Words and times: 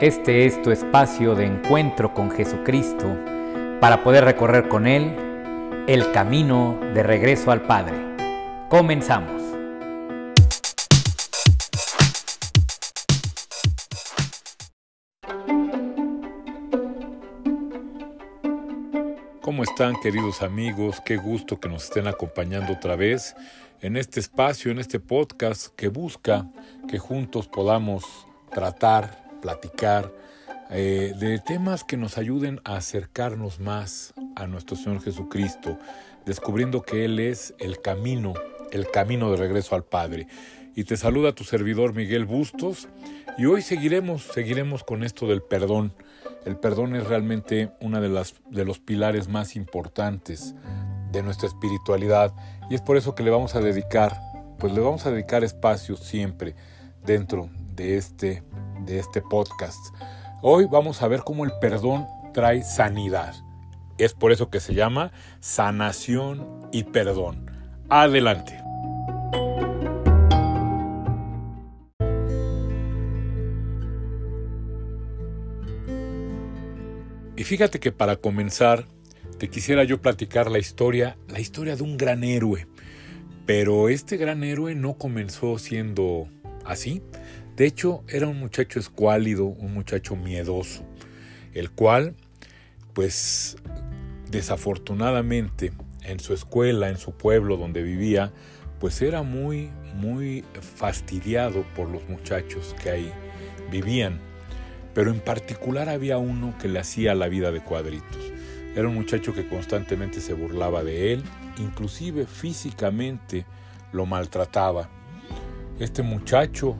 Este 0.00 0.46
es 0.46 0.62
tu 0.62 0.70
espacio 0.70 1.34
de 1.34 1.44
encuentro 1.44 2.14
con 2.14 2.30
Jesucristo 2.30 3.14
para 3.82 4.02
poder 4.02 4.24
recorrer 4.24 4.66
con 4.66 4.86
Él 4.86 5.14
el 5.88 6.10
camino 6.12 6.80
de 6.94 7.02
regreso 7.02 7.50
al 7.50 7.66
Padre. 7.66 7.98
Comenzamos. 8.70 9.42
¿Cómo 19.42 19.64
están 19.64 19.96
queridos 20.00 20.40
amigos? 20.40 21.02
Qué 21.04 21.18
gusto 21.18 21.60
que 21.60 21.68
nos 21.68 21.84
estén 21.84 22.06
acompañando 22.06 22.72
otra 22.72 22.96
vez 22.96 23.36
en 23.82 23.98
este 23.98 24.20
espacio, 24.20 24.72
en 24.72 24.78
este 24.78 24.98
podcast 24.98 25.66
que 25.76 25.88
busca 25.88 26.46
que 26.88 26.98
juntos 26.98 27.48
podamos 27.48 28.26
tratar, 28.50 29.29
platicar 29.40 30.12
eh, 30.70 31.14
de 31.18 31.38
temas 31.38 31.82
que 31.82 31.96
nos 31.96 32.16
ayuden 32.16 32.60
a 32.64 32.76
acercarnos 32.76 33.58
más 33.58 34.14
a 34.36 34.46
nuestro 34.46 34.76
Señor 34.76 35.02
Jesucristo, 35.02 35.78
descubriendo 36.24 36.82
que 36.82 37.04
Él 37.04 37.18
es 37.18 37.54
el 37.58 37.80
camino, 37.80 38.34
el 38.70 38.88
camino 38.90 39.30
de 39.30 39.36
regreso 39.36 39.74
al 39.74 39.84
Padre. 39.84 40.28
Y 40.76 40.84
te 40.84 40.96
saluda 40.96 41.34
tu 41.34 41.42
servidor 41.42 41.94
Miguel 41.94 42.24
Bustos 42.24 42.88
y 43.36 43.46
hoy 43.46 43.62
seguiremos, 43.62 44.22
seguiremos 44.22 44.84
con 44.84 45.02
esto 45.02 45.26
del 45.26 45.42
perdón. 45.42 45.92
El 46.46 46.56
perdón 46.56 46.94
es 46.94 47.06
realmente 47.06 47.72
uno 47.80 48.00
de, 48.00 48.24
de 48.50 48.64
los 48.64 48.78
pilares 48.78 49.28
más 49.28 49.56
importantes 49.56 50.54
de 51.10 51.22
nuestra 51.22 51.48
espiritualidad 51.48 52.32
y 52.70 52.76
es 52.76 52.80
por 52.80 52.96
eso 52.96 53.16
que 53.16 53.24
le 53.24 53.30
vamos 53.30 53.56
a 53.56 53.60
dedicar, 53.60 54.16
pues 54.58 54.72
le 54.72 54.80
vamos 54.80 55.04
a 55.06 55.10
dedicar 55.10 55.42
espacio 55.42 55.96
siempre 55.96 56.54
dentro 57.04 57.50
de 57.74 57.96
este, 57.96 58.42
de 58.90 58.98
este 58.98 59.22
podcast. 59.22 59.94
Hoy 60.42 60.66
vamos 60.66 61.00
a 61.00 61.08
ver 61.08 61.20
cómo 61.20 61.44
el 61.44 61.52
perdón 61.60 62.06
trae 62.34 62.62
sanidad. 62.62 63.34
Es 63.98 64.14
por 64.14 64.32
eso 64.32 64.50
que 64.50 64.60
se 64.60 64.74
llama 64.74 65.12
sanación 65.38 66.68
y 66.72 66.84
perdón. 66.84 67.50
Adelante. 67.88 68.58
Y 77.36 77.44
fíjate 77.44 77.78
que 77.78 77.92
para 77.92 78.16
comenzar, 78.16 78.86
te 79.38 79.48
quisiera 79.48 79.84
yo 79.84 80.02
platicar 80.02 80.50
la 80.50 80.58
historia, 80.58 81.16
la 81.28 81.40
historia 81.40 81.76
de 81.76 81.82
un 81.82 81.96
gran 81.96 82.24
héroe. 82.24 82.66
Pero 83.46 83.88
este 83.88 84.16
gran 84.16 84.44
héroe 84.44 84.74
no 84.74 84.98
comenzó 84.98 85.58
siendo 85.58 86.28
así. 86.64 87.02
De 87.60 87.66
hecho, 87.66 88.02
era 88.08 88.26
un 88.26 88.40
muchacho 88.40 88.80
escuálido, 88.80 89.44
un 89.44 89.74
muchacho 89.74 90.16
miedoso, 90.16 90.82
el 91.52 91.70
cual, 91.70 92.14
pues, 92.94 93.58
desafortunadamente, 94.30 95.70
en 96.02 96.20
su 96.20 96.32
escuela, 96.32 96.88
en 96.88 96.96
su 96.96 97.12
pueblo 97.12 97.58
donde 97.58 97.82
vivía, 97.82 98.32
pues 98.78 99.02
era 99.02 99.22
muy, 99.22 99.68
muy 99.94 100.42
fastidiado 100.74 101.66
por 101.76 101.90
los 101.90 102.08
muchachos 102.08 102.74
que 102.82 102.88
ahí 102.88 103.12
vivían. 103.70 104.20
Pero 104.94 105.10
en 105.10 105.20
particular 105.20 105.90
había 105.90 106.16
uno 106.16 106.54
que 106.58 106.68
le 106.68 106.78
hacía 106.78 107.14
la 107.14 107.28
vida 107.28 107.52
de 107.52 107.60
cuadritos. 107.60 108.32
Era 108.74 108.88
un 108.88 108.94
muchacho 108.94 109.34
que 109.34 109.46
constantemente 109.46 110.22
se 110.22 110.32
burlaba 110.32 110.82
de 110.82 111.12
él, 111.12 111.22
inclusive 111.58 112.24
físicamente 112.24 113.44
lo 113.92 114.06
maltrataba. 114.06 114.88
Este 115.78 116.00
muchacho 116.02 116.78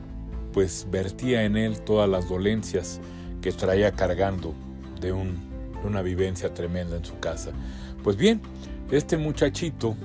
pues 0.53 0.87
vertía 0.89 1.43
en 1.43 1.57
él 1.57 1.79
todas 1.81 2.09
las 2.09 2.27
dolencias 2.29 2.99
que 3.41 3.51
traía 3.51 3.91
cargando 3.91 4.53
de, 4.99 5.11
un, 5.11 5.39
una 5.83 6.01
vivencia 6.01 6.53
tremenda 6.53 6.95
en 6.95 7.05
su 7.05 7.19
casa. 7.19 7.51
Pues 8.03 8.17
bien, 8.17 8.41
este 8.91 9.17
muchachito, 9.17 9.95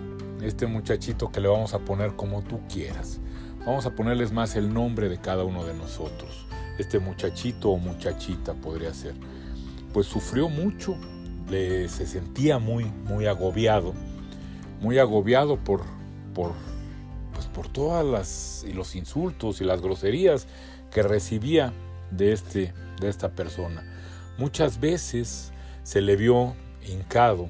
este 0.43 0.67
muchachito 0.67 1.31
que 1.31 1.41
le 1.41 1.49
vamos 1.49 1.75
a 1.75 1.81
poner 1.81 2.17
como 2.17 2.43
tú 2.43 2.61
quieras, 2.73 3.21
vamos 3.65 3.87
a 3.87 3.95
ponerles 3.95 4.33
más 4.33 4.57
el 4.57 4.73
nombre 4.73 5.09
de 5.09 5.19
cada 5.19 5.45
uno 5.45 5.65
de 5.65 5.75
nosotros. 5.75 6.47
Este 6.79 6.99
muchachito 6.99 7.71
o 7.71 7.79
muchachita 7.79 8.55
podría 8.55 8.93
ser. 8.93 9.15
Pues 9.93 10.07
sufrió 10.07 10.49
mucho 10.49 10.97
se 11.49 12.07
sentía 12.07 12.59
muy, 12.59 12.85
muy 12.85 13.27
agobiado, 13.27 13.95
muy 14.81 14.99
agobiado 14.99 15.57
por, 15.57 15.83
por, 16.35 16.53
por 17.57 17.69
todas 17.69 18.05
las 18.05 18.67
y 18.69 18.75
los 18.75 18.95
insultos 18.95 19.63
y 19.63 19.65
las 19.65 19.81
groserías 19.81 20.47
que 20.91 21.03
recibía 21.03 21.73
de, 22.11 22.35
este, 22.35 22.75
de 23.01 23.09
esta 23.09 23.31
persona. 23.31 23.83
Muchas 24.37 24.79
veces 24.79 25.53
se 25.83 26.03
le 26.03 26.17
vio 26.17 26.55
hincado 26.87 27.49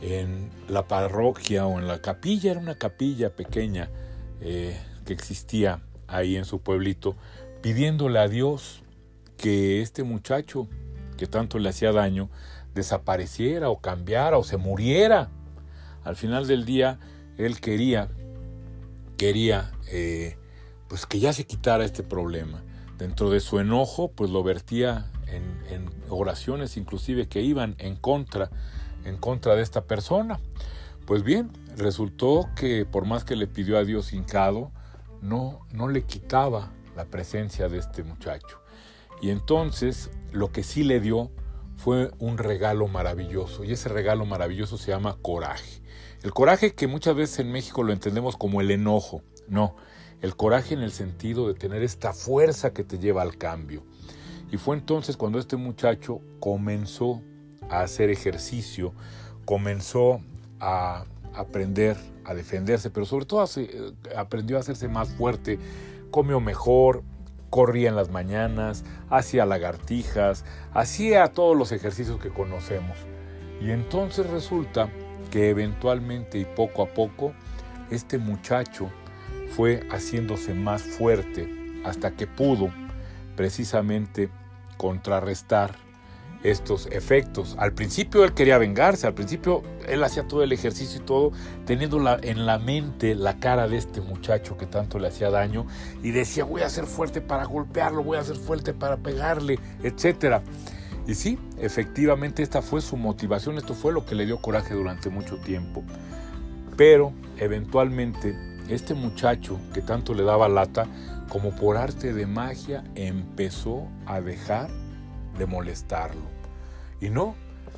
en 0.00 0.48
la 0.68 0.86
parroquia 0.86 1.66
o 1.66 1.80
en 1.80 1.88
la 1.88 2.00
capilla, 2.00 2.52
era 2.52 2.60
una 2.60 2.76
capilla 2.76 3.34
pequeña 3.34 3.90
eh, 4.40 4.80
que 5.04 5.12
existía 5.12 5.82
ahí 6.06 6.36
en 6.36 6.44
su 6.44 6.60
pueblito, 6.60 7.16
pidiéndole 7.62 8.20
a 8.20 8.28
Dios 8.28 8.84
que 9.36 9.82
este 9.82 10.04
muchacho 10.04 10.68
que 11.18 11.26
tanto 11.26 11.58
le 11.58 11.70
hacía 11.70 11.90
daño 11.90 12.30
desapareciera 12.76 13.70
o 13.70 13.80
cambiara 13.80 14.38
o 14.38 14.44
se 14.44 14.56
muriera. 14.56 15.30
Al 16.04 16.14
final 16.14 16.46
del 16.46 16.64
día, 16.64 17.00
él 17.38 17.60
quería, 17.60 18.08
quería, 19.16 19.72
eh, 19.90 20.36
pues 20.88 21.06
que 21.06 21.18
ya 21.18 21.32
se 21.32 21.46
quitara 21.46 21.84
este 21.84 22.02
problema. 22.02 22.62
Dentro 22.98 23.30
de 23.30 23.40
su 23.40 23.58
enojo, 23.58 24.10
pues 24.12 24.30
lo 24.30 24.42
vertía 24.42 25.10
en, 25.26 25.42
en, 25.70 25.90
oraciones 26.08 26.76
inclusive 26.76 27.28
que 27.28 27.42
iban 27.42 27.74
en 27.78 27.96
contra, 27.96 28.50
en 29.04 29.16
contra 29.18 29.54
de 29.54 29.62
esta 29.62 29.84
persona. 29.84 30.40
Pues 31.06 31.22
bien, 31.22 31.50
resultó 31.76 32.48
que 32.56 32.86
por 32.86 33.04
más 33.04 33.24
que 33.24 33.36
le 33.36 33.46
pidió 33.46 33.78
a 33.78 33.84
Dios 33.84 34.12
hincado, 34.12 34.72
no, 35.20 35.60
no 35.72 35.88
le 35.88 36.04
quitaba 36.04 36.72
la 36.96 37.04
presencia 37.04 37.68
de 37.68 37.78
este 37.78 38.02
muchacho. 38.02 38.60
Y 39.20 39.30
entonces 39.30 40.10
lo 40.32 40.52
que 40.52 40.62
sí 40.62 40.84
le 40.84 41.00
dio 41.00 41.30
fue 41.76 42.10
un 42.18 42.38
regalo 42.38 42.88
maravilloso 42.88 43.64
y 43.64 43.72
ese 43.72 43.88
regalo 43.88 44.24
maravilloso 44.24 44.78
se 44.78 44.90
llama 44.90 45.16
coraje. 45.20 45.82
El 46.26 46.32
coraje 46.32 46.74
que 46.74 46.88
muchas 46.88 47.14
veces 47.14 47.38
en 47.38 47.52
México 47.52 47.84
lo 47.84 47.92
entendemos 47.92 48.36
como 48.36 48.60
el 48.60 48.72
enojo, 48.72 49.22
no, 49.46 49.76
el 50.22 50.34
coraje 50.34 50.74
en 50.74 50.80
el 50.80 50.90
sentido 50.90 51.46
de 51.46 51.54
tener 51.54 51.84
esta 51.84 52.12
fuerza 52.12 52.72
que 52.72 52.82
te 52.82 52.98
lleva 52.98 53.22
al 53.22 53.38
cambio. 53.38 53.84
Y 54.50 54.56
fue 54.56 54.74
entonces 54.74 55.16
cuando 55.16 55.38
este 55.38 55.54
muchacho 55.54 56.20
comenzó 56.40 57.22
a 57.70 57.82
hacer 57.82 58.10
ejercicio, 58.10 58.92
comenzó 59.44 60.20
a 60.58 61.04
aprender 61.32 61.96
a 62.24 62.34
defenderse, 62.34 62.90
pero 62.90 63.06
sobre 63.06 63.26
todo 63.26 63.48
eh, 63.58 63.92
aprendió 64.16 64.56
a 64.56 64.60
hacerse 64.60 64.88
más 64.88 65.10
fuerte, 65.10 65.60
comió 66.10 66.40
mejor, 66.40 67.04
corría 67.50 67.88
en 67.88 67.94
las 67.94 68.10
mañanas, 68.10 68.84
hacía 69.10 69.46
lagartijas, 69.46 70.44
hacía 70.72 71.28
todos 71.28 71.56
los 71.56 71.70
ejercicios 71.70 72.18
que 72.18 72.30
conocemos. 72.30 72.96
Y 73.60 73.70
entonces 73.70 74.28
resulta 74.28 74.90
que 75.30 75.50
eventualmente 75.50 76.38
y 76.38 76.44
poco 76.44 76.82
a 76.82 76.86
poco 76.86 77.32
este 77.90 78.18
muchacho 78.18 78.90
fue 79.48 79.86
haciéndose 79.90 80.54
más 80.54 80.82
fuerte 80.82 81.48
hasta 81.84 82.12
que 82.12 82.26
pudo 82.26 82.70
precisamente 83.36 84.28
contrarrestar 84.76 85.86
estos 86.42 86.86
efectos. 86.86 87.56
Al 87.58 87.72
principio 87.72 88.24
él 88.24 88.34
quería 88.34 88.58
vengarse, 88.58 89.06
al 89.06 89.14
principio 89.14 89.62
él 89.88 90.02
hacía 90.04 90.26
todo 90.26 90.42
el 90.42 90.52
ejercicio 90.52 91.00
y 91.00 91.04
todo, 91.04 91.32
teniendo 91.64 91.98
en 92.22 92.46
la 92.46 92.58
mente 92.58 93.14
la 93.14 93.38
cara 93.38 93.68
de 93.68 93.76
este 93.76 94.00
muchacho 94.00 94.56
que 94.56 94.66
tanto 94.66 94.98
le 94.98 95.08
hacía 95.08 95.30
daño 95.30 95.66
y 96.02 96.10
decía 96.10 96.44
voy 96.44 96.62
a 96.62 96.68
ser 96.68 96.86
fuerte 96.86 97.20
para 97.20 97.44
golpearlo, 97.44 98.02
voy 98.02 98.18
a 98.18 98.24
ser 98.24 98.36
fuerte 98.36 98.74
para 98.74 98.96
pegarle, 98.96 99.58
etc. 99.82 100.40
Y 101.06 101.14
sí, 101.14 101.38
efectivamente 101.58 102.42
esta 102.42 102.62
fue 102.62 102.80
su 102.80 102.96
motivación, 102.96 103.58
esto 103.58 103.74
fue 103.74 103.92
lo 103.92 104.04
que 104.04 104.14
le 104.14 104.26
dio 104.26 104.38
coraje 104.38 104.74
durante 104.74 105.08
mucho 105.08 105.36
tiempo. 105.38 105.84
Pero 106.76 107.12
eventualmente 107.38 108.36
este 108.68 108.94
muchacho 108.94 109.60
que 109.72 109.82
tanto 109.82 110.14
le 110.14 110.24
daba 110.24 110.48
lata, 110.48 110.86
como 111.28 111.50
por 111.54 111.76
arte 111.76 112.12
de 112.12 112.26
magia, 112.26 112.84
empezó 112.94 113.88
a 114.06 114.20
dejar 114.20 114.68
de 115.38 115.46
molestarlo. 115.46 116.22
Y 117.00 117.10
no, 117.10 117.34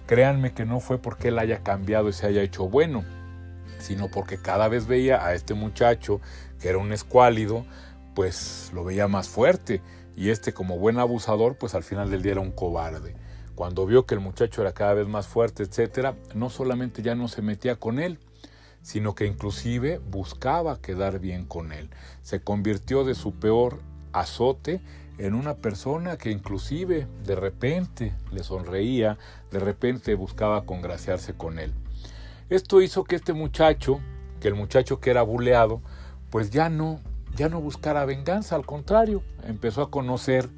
créanme 0.07 0.53
que 0.53 0.65
no 0.65 0.81
fue 0.81 0.99
porque 0.99 1.29
él 1.29 1.39
haya 1.39 1.63
cambiado 1.63 2.09
y 2.09 2.13
se 2.13 2.27
haya 2.27 2.43
hecho 2.43 2.69
bueno, 2.69 3.05
sino 3.79 4.09
porque 4.09 4.39
cada 4.39 4.69
vez 4.69 4.87
veía 4.87 5.25
a 5.25 5.35
este 5.35 5.55
muchacho, 5.55 6.21
que 6.61 6.69
era 6.69 6.79
un 6.79 6.93
escuálido, 6.93 7.65
pues 8.15 8.71
lo 8.75 8.85
veía 8.85 9.07
más 9.07 9.29
fuerte. 9.29 9.83
Y 10.19 10.31
este 10.31 10.53
como 10.53 10.81
buen 10.81 10.99
abusador, 10.99 11.55
pues 11.55 11.77
al 11.77 11.85
final 11.85 12.11
del 12.11 12.23
día 12.23 12.33
era 12.33 12.41
un 12.41 12.51
cobarde. 12.51 13.15
Cuando 13.55 13.87
vio 13.87 14.05
que 14.05 14.17
el 14.17 14.21
muchacho 14.21 14.63
era 14.63 14.73
cada 14.73 14.95
vez 14.95 15.07
más 15.07 15.29
fuerte, 15.29 15.63
etcétera, 15.63 16.17
no 16.35 16.51
solamente 16.51 17.03
ya 17.03 17.15
no 17.15 17.29
se 17.29 17.41
metía 17.41 17.77
con 17.77 18.01
él, 18.01 18.19
sino 18.83 19.15
que 19.15 19.27
inclusive 19.27 20.01
buscaba 20.11 20.81
quedar 20.81 21.21
bien 21.21 21.45
con 21.45 21.71
él. 21.71 21.89
Se 22.23 22.41
convirtió 22.41 23.05
de 23.05 23.15
su 23.15 23.35
peor 23.35 23.79
azote 24.13 24.81
en 25.19 25.35
una 25.35 25.55
persona 25.55 26.19
que 26.19 26.33
inclusive 26.33 27.07
de 27.25 27.37
repente 27.37 28.13
le 28.33 28.43
sonreía, 28.43 29.19
de 29.53 29.61
repente 29.61 30.17
buscaba 30.17 30.65
congraciarse 30.65 31.35
con 31.35 31.61
él. 31.61 31.73
Esto 32.51 32.83
hizo 32.83 33.05
que 33.05 33.15
este 33.15 33.35
muchacho, 33.35 34.01
que 34.41 34.49
el 34.49 34.57
muchacho 34.57 34.99
que 34.99 35.11
era 35.11 35.23
buleado, 35.23 35.81
pues 36.31 36.51
ya 36.51 36.69
no, 36.71 36.99
ya 37.39 37.49
no 37.49 37.61
buscara 37.61 38.05
venganza, 38.05 38.57
al 38.57 38.67
contrario, 38.67 39.23
empezó 39.45 39.83
a 39.83 39.91
conocer 39.93 40.49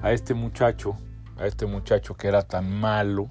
a 0.00 0.12
este 0.12 0.32
muchacho, 0.32 0.96
a 1.36 1.46
este 1.46 1.66
muchacho 1.66 2.16
que 2.16 2.28
era 2.28 2.40
tan 2.48 2.80
malo, 2.80 3.28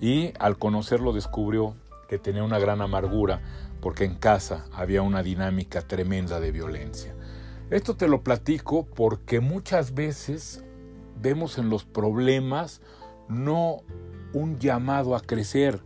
y 0.00 0.32
al 0.38 0.58
conocerlo 0.58 1.12
descubrió 1.12 1.76
que 2.08 2.18
tenía 2.18 2.42
una 2.42 2.58
gran 2.58 2.80
amargura 2.80 3.42
porque 3.82 4.04
en 4.04 4.14
casa 4.14 4.64
había 4.72 5.02
una 5.02 5.22
dinámica 5.22 5.82
tremenda 5.82 6.40
de 6.40 6.52
violencia. 6.52 7.14
Esto 7.68 7.96
te 7.96 8.08
lo 8.08 8.22
platico 8.22 8.86
porque 8.86 9.40
muchas 9.40 9.92
veces 9.92 10.64
vemos 11.20 11.58
en 11.58 11.68
los 11.68 11.84
problemas 11.84 12.80
no 13.28 13.82
un 14.32 14.58
llamado 14.58 15.14
a 15.14 15.20
crecer, 15.20 15.82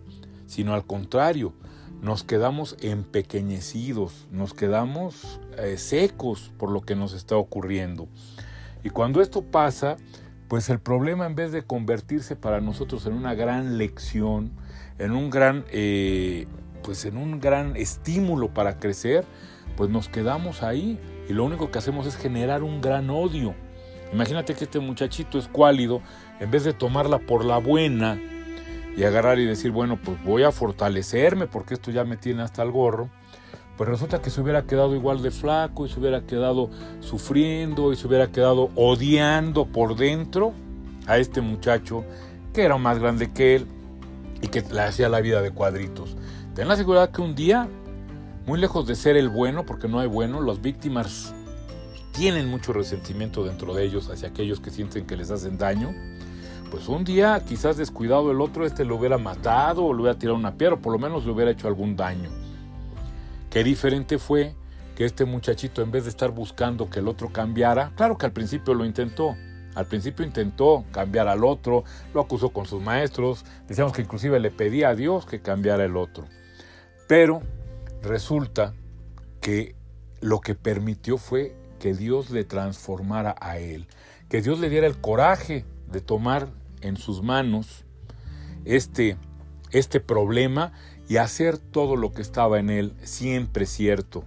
sino 0.46 0.74
al 0.74 0.86
contrario, 0.86 1.54
nos 2.02 2.24
quedamos 2.24 2.76
empequeñecidos, 2.80 4.28
nos 4.30 4.54
quedamos 4.54 5.40
eh, 5.58 5.78
secos 5.78 6.52
por 6.58 6.70
lo 6.70 6.82
que 6.82 6.94
nos 6.94 7.12
está 7.12 7.36
ocurriendo. 7.36 8.08
Y 8.84 8.90
cuando 8.90 9.20
esto 9.20 9.42
pasa, 9.42 9.96
pues 10.48 10.68
el 10.68 10.78
problema 10.78 11.26
en 11.26 11.34
vez 11.34 11.52
de 11.52 11.62
convertirse 11.62 12.36
para 12.36 12.60
nosotros 12.60 13.06
en 13.06 13.14
una 13.14 13.34
gran 13.34 13.78
lección, 13.78 14.52
en 14.98 15.12
un 15.12 15.30
gran, 15.30 15.64
eh, 15.70 16.46
pues 16.82 17.04
en 17.04 17.16
un 17.16 17.40
gran 17.40 17.76
estímulo 17.76 18.52
para 18.54 18.78
crecer, 18.78 19.24
pues 19.76 19.90
nos 19.90 20.08
quedamos 20.08 20.62
ahí 20.62 21.00
y 21.28 21.32
lo 21.32 21.44
único 21.44 21.70
que 21.70 21.78
hacemos 21.78 22.06
es 22.06 22.16
generar 22.16 22.62
un 22.62 22.80
gran 22.80 23.10
odio. 23.10 23.54
Imagínate 24.12 24.54
que 24.54 24.64
este 24.64 24.78
muchachito 24.78 25.38
es 25.38 25.48
cuálido, 25.48 26.00
en 26.38 26.50
vez 26.50 26.62
de 26.62 26.72
tomarla 26.72 27.18
por 27.18 27.44
la 27.44 27.58
buena 27.58 28.20
y 28.96 29.04
agarrar 29.04 29.38
y 29.38 29.44
decir, 29.44 29.70
bueno, 29.70 29.98
pues 30.02 30.22
voy 30.24 30.42
a 30.42 30.52
fortalecerme 30.52 31.46
porque 31.46 31.74
esto 31.74 31.90
ya 31.90 32.04
me 32.04 32.16
tiene 32.16 32.42
hasta 32.42 32.62
el 32.62 32.70
gorro, 32.70 33.10
pues 33.76 33.88
resulta 33.88 34.22
que 34.22 34.30
se 34.30 34.40
hubiera 34.40 34.62
quedado 34.62 34.94
igual 34.94 35.22
de 35.22 35.30
flaco 35.30 35.84
y 35.84 35.88
se 35.90 36.00
hubiera 36.00 36.22
quedado 36.22 36.70
sufriendo 37.00 37.92
y 37.92 37.96
se 37.96 38.06
hubiera 38.06 38.28
quedado 38.28 38.70
odiando 38.74 39.66
por 39.66 39.96
dentro 39.96 40.54
a 41.06 41.18
este 41.18 41.42
muchacho 41.42 42.04
que 42.54 42.62
era 42.62 42.78
más 42.78 42.98
grande 42.98 43.32
que 43.32 43.56
él 43.56 43.66
y 44.40 44.48
que 44.48 44.62
le 44.62 44.80
hacía 44.80 45.10
la 45.10 45.20
vida 45.20 45.42
de 45.42 45.50
cuadritos. 45.50 46.16
Ten 46.54 46.68
la 46.68 46.76
seguridad 46.76 47.10
que 47.10 47.20
un 47.20 47.34
día, 47.34 47.68
muy 48.46 48.58
lejos 48.58 48.86
de 48.86 48.94
ser 48.94 49.16
el 49.18 49.28
bueno, 49.28 49.66
porque 49.66 49.88
no 49.88 49.98
hay 49.98 50.08
bueno, 50.08 50.40
las 50.40 50.62
víctimas 50.62 51.34
tienen 52.12 52.48
mucho 52.48 52.72
resentimiento 52.72 53.44
dentro 53.44 53.74
de 53.74 53.84
ellos 53.84 54.08
hacia 54.08 54.28
aquellos 54.28 54.60
que 54.60 54.70
sienten 54.70 55.06
que 55.06 55.18
les 55.18 55.30
hacen 55.30 55.58
daño. 55.58 55.94
Pues 56.70 56.88
un 56.88 57.04
día, 57.04 57.42
quizás 57.46 57.76
descuidado 57.76 58.30
el 58.32 58.40
otro, 58.40 58.66
este 58.66 58.84
lo 58.84 58.96
hubiera 58.96 59.18
matado 59.18 59.84
o 59.84 59.94
le 59.94 60.02
hubiera 60.02 60.18
tirado 60.18 60.36
una 60.36 60.56
piedra, 60.56 60.74
o 60.74 60.80
por 60.80 60.92
lo 60.92 60.98
menos 60.98 61.24
le 61.24 61.30
hubiera 61.30 61.50
hecho 61.50 61.68
algún 61.68 61.96
daño. 61.96 62.30
Qué 63.50 63.62
diferente 63.62 64.18
fue 64.18 64.54
que 64.96 65.04
este 65.04 65.24
muchachito, 65.24 65.82
en 65.82 65.92
vez 65.92 66.04
de 66.04 66.10
estar 66.10 66.32
buscando 66.32 66.90
que 66.90 66.98
el 66.98 67.08
otro 67.08 67.32
cambiara, 67.32 67.92
claro 67.96 68.18
que 68.18 68.26
al 68.26 68.32
principio 68.32 68.74
lo 68.74 68.84
intentó. 68.84 69.36
Al 69.76 69.86
principio 69.86 70.24
intentó 70.24 70.84
cambiar 70.90 71.28
al 71.28 71.44
otro, 71.44 71.84
lo 72.14 72.22
acusó 72.22 72.48
con 72.48 72.64
sus 72.64 72.82
maestros, 72.82 73.44
decíamos 73.68 73.92
que 73.92 74.02
inclusive 74.02 74.40
le 74.40 74.50
pedía 74.50 74.88
a 74.88 74.94
Dios 74.94 75.26
que 75.26 75.42
cambiara 75.42 75.84
el 75.84 75.96
otro. 75.96 76.24
Pero 77.06 77.42
resulta 78.02 78.72
que 79.40 79.76
lo 80.20 80.40
que 80.40 80.54
permitió 80.54 81.18
fue 81.18 81.54
que 81.78 81.92
Dios 81.92 82.30
le 82.30 82.44
transformara 82.44 83.36
a 83.38 83.58
él, 83.58 83.86
que 84.30 84.40
Dios 84.40 84.58
le 84.58 84.70
diera 84.70 84.86
el 84.86 84.98
coraje 84.98 85.66
de 85.96 86.02
tomar 86.02 86.50
en 86.82 86.98
sus 86.98 87.22
manos 87.22 87.86
este, 88.66 89.16
este 89.70 89.98
problema 89.98 90.72
y 91.08 91.16
hacer 91.16 91.56
todo 91.56 91.96
lo 91.96 92.12
que 92.12 92.20
estaba 92.20 92.58
en 92.58 92.68
él 92.68 92.94
siempre 93.02 93.64
cierto 93.64 94.24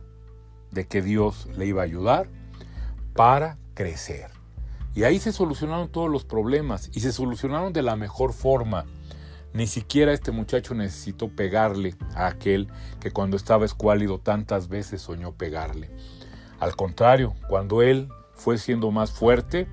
de 0.72 0.88
que 0.88 1.04
Dios 1.04 1.48
le 1.56 1.68
iba 1.68 1.84
a 1.84 1.86
ayudar 1.86 2.28
para 3.14 3.60
crecer. 3.76 4.32
Y 4.96 5.04
ahí 5.04 5.20
se 5.20 5.32
solucionaron 5.32 5.90
todos 5.90 6.10
los 6.10 6.26
problemas 6.26 6.90
y 6.92 7.02
se 7.02 7.12
solucionaron 7.12 7.72
de 7.72 7.84
la 7.84 7.96
mejor 7.96 8.34
forma. 8.34 8.86
Ni 9.54 9.68
siquiera 9.68 10.12
este 10.12 10.32
muchacho 10.32 10.74
necesitó 10.74 11.28
pegarle 11.30 11.94
a 12.16 12.26
aquel 12.26 12.68
que 13.00 13.12
cuando 13.12 13.38
estaba 13.38 13.66
escuálido 13.66 14.18
tantas 14.18 14.70
veces 14.70 15.04
soñó 15.04 15.34
pegarle. 15.34 15.92
Al 16.60 16.76
contrario, 16.76 17.36
cuando 17.48 17.84
él 17.84 18.10
fue 18.34 18.58
siendo 18.58 18.90
más 18.90 19.12
fuerte, 19.12 19.68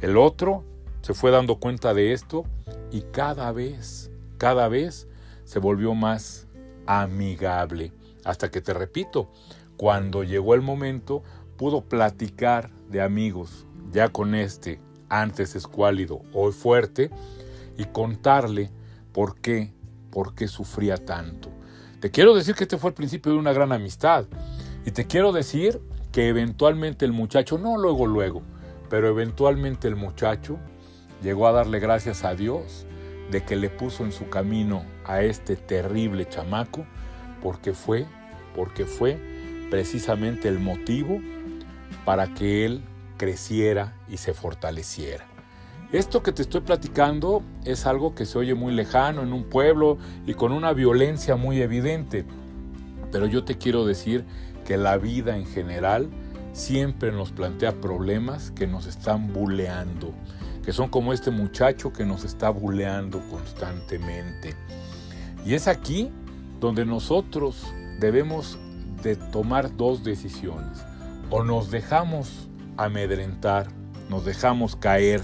el 0.00 0.16
otro 0.16 0.64
se 1.02 1.14
fue 1.14 1.30
dando 1.30 1.56
cuenta 1.56 1.94
de 1.94 2.12
esto 2.12 2.44
y 2.90 3.02
cada 3.02 3.52
vez, 3.52 4.10
cada 4.38 4.68
vez 4.68 5.08
se 5.44 5.58
volvió 5.58 5.94
más 5.94 6.46
amigable. 6.86 7.92
Hasta 8.24 8.50
que 8.50 8.60
te 8.60 8.72
repito, 8.72 9.30
cuando 9.76 10.22
llegó 10.22 10.54
el 10.54 10.62
momento, 10.62 11.22
pudo 11.56 11.82
platicar 11.82 12.70
de 12.88 13.02
amigos, 13.02 13.66
ya 13.90 14.08
con 14.08 14.34
este, 14.34 14.80
antes 15.08 15.56
escuálido, 15.56 16.22
hoy 16.32 16.52
fuerte, 16.52 17.10
y 17.76 17.84
contarle 17.86 18.70
por 19.12 19.40
qué, 19.40 19.72
por 20.10 20.34
qué 20.34 20.46
sufría 20.46 20.96
tanto. 20.96 21.50
Te 22.00 22.10
quiero 22.10 22.34
decir 22.34 22.54
que 22.54 22.64
este 22.64 22.78
fue 22.78 22.90
el 22.90 22.94
principio 22.94 23.32
de 23.32 23.38
una 23.38 23.52
gran 23.52 23.72
amistad. 23.72 24.26
Y 24.84 24.90
te 24.90 25.06
quiero 25.06 25.32
decir 25.32 25.80
que 26.10 26.28
eventualmente 26.28 27.04
el 27.04 27.12
muchacho, 27.12 27.58
no 27.58 27.76
luego, 27.76 28.06
luego, 28.06 28.42
pero 28.90 29.08
eventualmente 29.08 29.88
el 29.88 29.96
muchacho 29.96 30.58
llegó 31.22 31.46
a 31.46 31.52
darle 31.52 31.78
gracias 31.80 32.24
a 32.24 32.34
Dios 32.34 32.86
de 33.30 33.42
que 33.42 33.56
le 33.56 33.70
puso 33.70 34.04
en 34.04 34.12
su 34.12 34.28
camino 34.28 34.84
a 35.04 35.22
este 35.22 35.56
terrible 35.56 36.28
chamaco 36.28 36.84
porque 37.42 37.72
fue, 37.72 38.06
porque 38.54 38.84
fue 38.84 39.18
precisamente 39.70 40.48
el 40.48 40.58
motivo 40.58 41.20
para 42.04 42.34
que 42.34 42.64
él 42.64 42.82
creciera 43.16 43.94
y 44.08 44.18
se 44.18 44.34
fortaleciera. 44.34 45.24
Esto 45.92 46.22
que 46.22 46.32
te 46.32 46.42
estoy 46.42 46.62
platicando 46.62 47.42
es 47.64 47.86
algo 47.86 48.14
que 48.14 48.24
se 48.24 48.38
oye 48.38 48.54
muy 48.54 48.72
lejano 48.72 49.22
en 49.22 49.32
un 49.32 49.44
pueblo 49.44 49.98
y 50.26 50.34
con 50.34 50.52
una 50.52 50.72
violencia 50.72 51.36
muy 51.36 51.60
evidente, 51.60 52.24
pero 53.10 53.26
yo 53.26 53.44
te 53.44 53.58
quiero 53.58 53.84
decir 53.84 54.24
que 54.64 54.78
la 54.78 54.96
vida 54.96 55.36
en 55.36 55.46
general 55.46 56.08
siempre 56.52 57.12
nos 57.12 57.30
plantea 57.30 57.72
problemas 57.72 58.50
que 58.50 58.66
nos 58.66 58.86
están 58.86 59.32
buleando, 59.32 60.14
que 60.64 60.72
son 60.72 60.88
como 60.88 61.12
este 61.12 61.30
muchacho 61.30 61.92
que 61.92 62.04
nos 62.04 62.24
está 62.24 62.50
buleando 62.50 63.20
constantemente. 63.28 64.54
Y 65.44 65.54
es 65.54 65.66
aquí 65.66 66.10
donde 66.60 66.84
nosotros 66.84 67.72
debemos 67.98 68.58
de 69.02 69.16
tomar 69.16 69.76
dos 69.76 70.04
decisiones. 70.04 70.84
O 71.30 71.42
nos 71.42 71.70
dejamos 71.70 72.48
amedrentar, 72.76 73.66
nos 74.08 74.24
dejamos 74.24 74.76
caer 74.76 75.22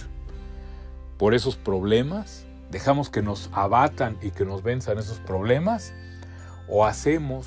por 1.17 1.35
esos 1.35 1.57
problemas, 1.57 2.45
dejamos 2.71 3.11
que 3.11 3.23
nos 3.23 3.51
abatan 3.53 4.17
y 4.23 4.31
que 4.31 4.45
nos 4.45 4.63
venzan 4.63 4.99
esos 4.99 5.19
problemas, 5.21 5.93
o 6.69 6.85
hacemos 6.85 7.47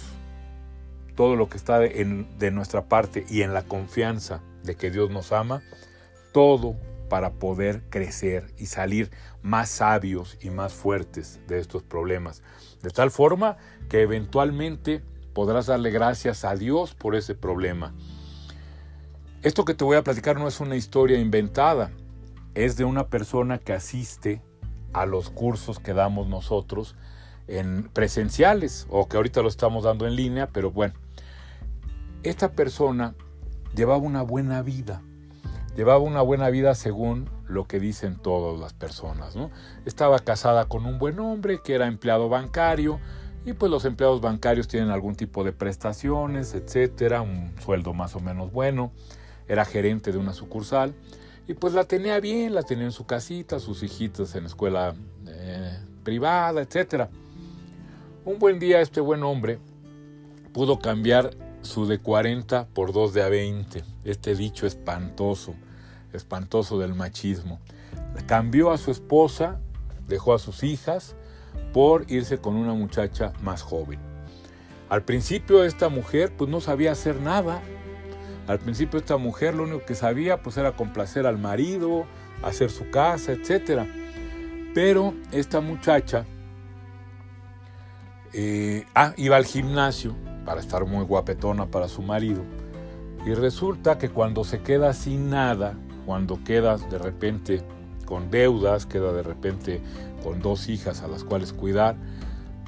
todo 1.16 1.36
lo 1.36 1.50
que 1.50 1.58
está 1.58 1.80
de, 1.80 2.26
de 2.40 2.52
nuestra 2.52 2.86
parte 2.86 3.26
y 3.30 3.42
en 3.42 3.54
la 3.54 3.64
confianza 3.64 4.42
de 4.64 4.76
que 4.76 4.90
Dios 4.92 5.10
nos 5.10 5.32
ama, 5.32 5.62
todo 6.34 6.78
para 7.12 7.34
poder 7.34 7.84
crecer 7.90 8.54
y 8.58 8.68
salir 8.68 9.12
más 9.42 9.70
sabios 9.70 10.38
y 10.40 10.50
más 10.50 10.74
fuertes 10.74 11.42
de 11.46 11.60
estos 11.60 11.84
problemas. 11.84 12.42
De 12.82 12.90
tal 12.90 13.12
forma 13.12 13.58
que 13.90 14.00
eventualmente 14.00 15.04
podrás 15.34 15.66
darle 15.66 15.92
gracias 15.92 16.46
a 16.46 16.56
Dios 16.56 16.96
por 16.96 17.16
ese 17.16 17.36
problema. 17.36 17.94
Esto 19.42 19.66
que 19.66 19.74
te 19.74 19.84
voy 19.84 19.98
a 19.98 20.06
platicar 20.06 20.40
no 20.40 20.48
es 20.48 20.62
una 20.62 20.78
historia 20.78 21.20
inventada, 21.20 21.92
es 22.54 22.78
de 22.78 22.86
una 22.86 23.08
persona 23.08 23.58
que 23.58 23.74
asiste 23.74 24.42
a 24.94 25.06
los 25.06 25.32
cursos 25.32 25.80
que 25.80 25.94
damos 25.94 26.30
nosotros 26.30 26.96
en 27.50 27.90
presenciales 27.92 28.88
o 28.90 29.10
que 29.10 29.18
ahorita 29.18 29.42
lo 29.42 29.50
estamos 29.50 29.84
dando 29.84 30.08
en 30.08 30.16
línea, 30.16 30.48
pero 30.48 30.72
bueno, 30.72 30.94
esta 32.24 32.54
persona 32.54 33.16
llevaba 33.76 33.98
una 33.98 34.22
buena 34.22 34.62
vida, 34.62 35.02
llevaba 35.76 36.00
una 36.00 36.22
buena 36.22 36.50
vida 36.50 36.76
según 36.76 37.30
lo 37.48 37.66
que 37.66 37.80
dicen 37.80 38.18
todas 38.18 38.60
las 38.60 38.74
personas. 38.74 39.36
¿no? 39.36 39.52
Estaba 39.86 40.20
casada 40.20 40.66
con 40.66 40.86
un 40.86 41.00
buen 41.00 41.20
hombre 41.20 41.62
que 41.64 41.76
era 41.76 41.88
empleado 41.88 42.30
bancario 42.30 43.00
y 43.46 43.54
pues 43.54 43.72
los 43.72 43.86
empleados 43.86 44.22
bancarios 44.22 44.68
tienen 44.68 44.90
algún 44.90 45.16
tipo 45.16 45.44
de 45.44 45.52
prestaciones, 45.52 46.54
etcétera, 46.54 47.22
un 47.22 47.54
sueldo 47.60 47.94
más 47.94 48.16
o 48.16 48.20
menos 48.20 48.52
bueno. 48.52 48.92
Era 49.48 49.66
gerente 49.66 50.12
de 50.12 50.18
una 50.18 50.34
sucursal 50.34 50.94
y 51.48 51.54
pues 51.54 51.74
la 51.74 51.84
tenía 51.84 52.20
bien, 52.20 52.54
la 52.54 52.64
tenía 52.64 52.86
en 52.86 52.92
su 52.92 53.06
casita, 53.06 53.60
sus 53.60 53.84
hijitas 53.84 54.36
en 54.36 54.46
escuela 54.46 54.94
eh, 55.28 55.78
privada, 56.04 56.62
etcétera. 56.62 57.10
Un 58.24 58.38
buen 58.38 58.60
día 58.60 58.82
este 58.82 59.02
buen 59.02 59.24
hombre 59.24 59.60
pudo 60.54 60.80
cambiar 60.80 61.32
su 61.62 61.88
de 61.88 62.00
40 62.00 62.68
por 62.68 62.94
dos 62.94 63.14
de 63.14 63.24
a 63.24 63.30
20. 63.30 63.84
Este 64.04 64.36
dicho 64.36 64.66
espantoso 64.66 65.56
espantoso 66.14 66.80
del 66.80 66.94
machismo. 66.94 67.60
Cambió 68.28 68.72
a 68.72 68.78
su 68.78 68.92
esposa, 68.92 69.60
dejó 70.08 70.34
a 70.34 70.40
sus 70.40 70.64
hijas 70.64 71.16
por 71.74 72.10
irse 72.10 72.40
con 72.40 72.56
una 72.56 72.74
muchacha 72.74 73.34
más 73.42 73.62
joven. 73.62 74.00
Al 74.90 75.04
principio 75.04 75.64
esta 75.64 75.90
mujer 75.90 76.34
pues 76.36 76.50
no 76.50 76.62
sabía 76.62 76.92
hacer 76.92 77.22
nada. 77.22 77.62
Al 78.48 78.60
principio 78.60 79.00
esta 79.00 79.18
mujer 79.18 79.56
lo 79.56 79.64
único 79.64 79.86
que 79.86 79.96
sabía 79.96 80.42
pues 80.42 80.58
era 80.58 80.76
complacer 80.76 81.26
al 81.26 81.38
marido, 81.38 82.06
hacer 82.44 82.70
su 82.70 82.90
casa, 82.90 83.32
etc. 83.32 83.84
Pero 84.74 85.14
esta 85.32 85.62
muchacha 85.62 86.26
eh, 88.34 88.86
ah, 88.96 89.14
iba 89.18 89.38
al 89.38 89.46
gimnasio 89.46 90.16
para 90.46 90.60
estar 90.60 90.86
muy 90.86 91.06
guapetona 91.06 91.66
para 91.68 91.88
su 91.88 92.02
marido. 92.02 92.44
Y 93.26 93.34
resulta 93.34 93.98
que 93.98 94.10
cuando 94.10 94.44
se 94.44 94.62
queda 94.62 94.94
sin 94.94 95.30
nada, 95.30 95.76
cuando 96.06 96.44
queda 96.44 96.78
de 96.78 96.98
repente 96.98 97.62
con 98.06 98.32
deudas, 98.32 98.86
queda 98.86 99.14
de 99.14 99.24
repente 99.24 99.82
con 100.24 100.42
dos 100.42 100.70
hijas 100.70 101.02
a 101.02 101.08
las 101.08 101.24
cuales 101.24 101.54
cuidar, 101.54 101.96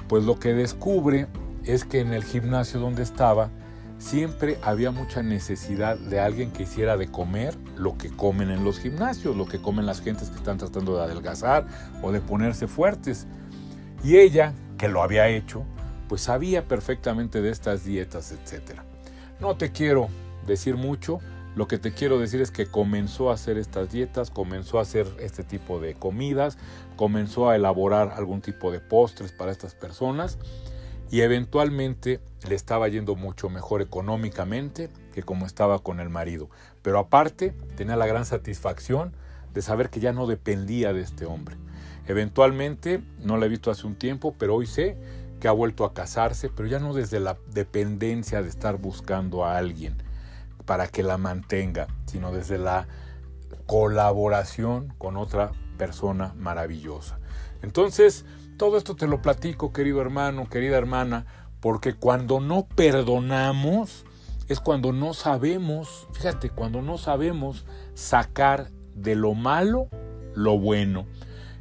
pues 0.08 0.24
lo 0.24 0.38
que 0.38 0.54
descubre 0.54 1.26
es 1.64 1.84
que 1.84 2.00
en 2.00 2.12
el 2.12 2.24
gimnasio 2.24 2.78
donde 2.78 3.02
estaba 3.02 3.50
siempre 3.98 4.58
había 4.62 4.90
mucha 4.90 5.22
necesidad 5.22 5.96
de 5.98 6.20
alguien 6.20 6.50
que 6.50 6.64
hiciera 6.64 6.96
de 6.96 7.08
comer 7.08 7.56
lo 7.76 7.96
que 7.96 8.10
comen 8.10 8.50
en 8.50 8.64
los 8.64 8.78
gimnasios, 8.78 9.36
lo 9.36 9.46
que 9.46 9.60
comen 9.60 9.86
las 9.86 10.00
gentes 10.00 10.30
que 10.30 10.36
están 10.36 10.58
tratando 10.58 10.96
de 10.96 11.04
adelgazar 11.04 11.66
o 12.02 12.12
de 12.12 12.20
ponerse 12.20 12.66
fuertes. 12.66 13.26
Y 14.02 14.18
ella, 14.18 14.52
que 14.76 14.88
lo 14.88 15.02
había 15.02 15.28
hecho, 15.28 15.64
pues 16.08 16.22
sabía 16.22 16.66
perfectamente 16.68 17.42
de 17.42 17.50
estas 17.50 17.84
dietas, 17.84 18.32
etc. 18.32 18.80
No 19.40 19.56
te 19.56 19.72
quiero 19.72 20.08
decir 20.46 20.76
mucho, 20.76 21.18
lo 21.56 21.68
que 21.68 21.78
te 21.78 21.92
quiero 21.92 22.18
decir 22.18 22.40
es 22.40 22.50
que 22.50 22.66
comenzó 22.66 23.30
a 23.30 23.34
hacer 23.34 23.58
estas 23.58 23.92
dietas, 23.92 24.30
comenzó 24.30 24.78
a 24.78 24.82
hacer 24.82 25.06
este 25.20 25.44
tipo 25.44 25.80
de 25.80 25.94
comidas, 25.94 26.58
comenzó 26.96 27.48
a 27.48 27.56
elaborar 27.56 28.12
algún 28.16 28.40
tipo 28.40 28.72
de 28.72 28.80
postres 28.80 29.32
para 29.32 29.52
estas 29.52 29.74
personas 29.74 30.38
y 31.10 31.20
eventualmente 31.20 32.20
le 32.48 32.56
estaba 32.56 32.88
yendo 32.88 33.14
mucho 33.14 33.48
mejor 33.50 33.82
económicamente 33.82 34.90
que 35.14 35.22
como 35.22 35.46
estaba 35.46 35.78
con 35.78 36.00
el 36.00 36.08
marido. 36.10 36.50
Pero 36.82 36.98
aparte 36.98 37.54
tenía 37.76 37.94
la 37.94 38.06
gran 38.06 38.26
satisfacción 38.26 39.14
de 39.52 39.62
saber 39.62 39.90
que 39.90 40.00
ya 40.00 40.12
no 40.12 40.26
dependía 40.26 40.92
de 40.92 41.02
este 41.02 41.24
hombre. 41.24 41.56
Eventualmente, 42.06 43.00
no 43.22 43.36
la 43.36 43.46
he 43.46 43.48
visto 43.48 43.70
hace 43.70 43.86
un 43.86 43.94
tiempo, 43.94 44.34
pero 44.36 44.56
hoy 44.56 44.66
sé 44.66 44.96
que 45.40 45.48
ha 45.48 45.52
vuelto 45.52 45.84
a 45.84 45.94
casarse, 45.94 46.48
pero 46.48 46.68
ya 46.68 46.78
no 46.78 46.94
desde 46.94 47.20
la 47.20 47.36
dependencia 47.52 48.42
de 48.42 48.48
estar 48.48 48.78
buscando 48.78 49.44
a 49.44 49.56
alguien 49.56 49.96
para 50.64 50.88
que 50.88 51.02
la 51.02 51.18
mantenga, 51.18 51.88
sino 52.06 52.32
desde 52.32 52.58
la 52.58 52.88
colaboración 53.66 54.92
con 54.98 55.16
otra 55.16 55.52
persona 55.76 56.34
maravillosa. 56.36 57.18
Entonces, 57.62 58.24
todo 58.56 58.78
esto 58.78 58.94
te 58.94 59.06
lo 59.06 59.20
platico, 59.20 59.72
querido 59.72 60.00
hermano, 60.00 60.48
querida 60.48 60.76
hermana, 60.76 61.26
porque 61.60 61.94
cuando 61.94 62.40
no 62.40 62.66
perdonamos 62.66 64.04
es 64.48 64.60
cuando 64.60 64.92
no 64.92 65.14
sabemos, 65.14 66.06
fíjate, 66.12 66.50
cuando 66.50 66.82
no 66.82 66.98
sabemos 66.98 67.64
sacar 67.94 68.70
de 68.94 69.14
lo 69.14 69.34
malo 69.34 69.88
lo 70.34 70.58
bueno. 70.58 71.06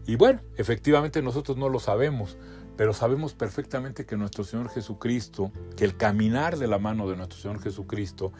Y 0.05 0.15
bueno, 0.15 0.41
efectivamente 0.57 1.21
nosotros 1.21 1.57
no 1.57 1.69
lo 1.69 1.79
sabemos, 1.79 2.37
pero 2.75 2.93
sabemos 2.93 3.33
perfectamente 3.33 4.05
que 4.05 4.17
nuestro 4.17 4.43
Señor 4.43 4.69
Jesucristo, 4.69 5.51
que 5.75 5.85
el 5.85 5.95
caminar 5.95 6.57
de 6.57 6.67
la 6.67 6.79
mano 6.79 7.09
de 7.09 7.15
nuestro 7.15 7.39
Señor 7.39 7.61
Jesucristo 7.61 8.31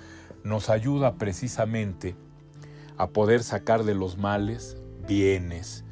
nos 0.43 0.69
ayuda 0.69 1.15
precisamente 1.15 2.15
a 2.97 3.09
poder 3.09 3.43
sacar 3.43 3.83
de 3.83 3.95
los 3.95 4.17
males 4.17 4.77
bienes. 5.07 5.83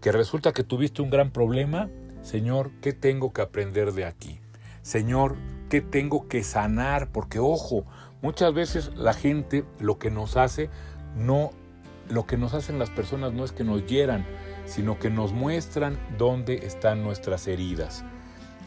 Que 0.00 0.12
resulta 0.12 0.52
que 0.52 0.64
tuviste 0.64 1.02
un 1.02 1.10
gran 1.10 1.30
problema, 1.30 1.88
Señor, 2.22 2.70
¿qué 2.80 2.92
tengo 2.92 3.32
que 3.32 3.42
aprender 3.42 3.92
de 3.92 4.04
aquí? 4.04 4.40
Señor, 4.82 5.36
¿qué 5.70 5.80
tengo 5.80 6.28
que 6.28 6.42
sanar? 6.42 7.10
Porque 7.12 7.38
ojo, 7.38 7.84
muchas 8.22 8.52
veces 8.52 8.92
la 8.96 9.14
gente 9.14 9.64
lo 9.78 9.98
que 9.98 10.10
nos 10.10 10.36
hace 10.36 10.70
no 11.16 11.50
lo 12.08 12.26
que 12.26 12.36
nos 12.36 12.54
hacen 12.54 12.78
las 12.78 12.90
personas 12.90 13.32
no 13.32 13.44
es 13.44 13.52
que 13.52 13.64
nos 13.64 13.86
hieran, 13.86 14.26
sino 14.66 14.98
que 14.98 15.10
nos 15.10 15.32
muestran 15.32 15.98
dónde 16.18 16.66
están 16.66 17.02
nuestras 17.02 17.46
heridas. 17.46 18.04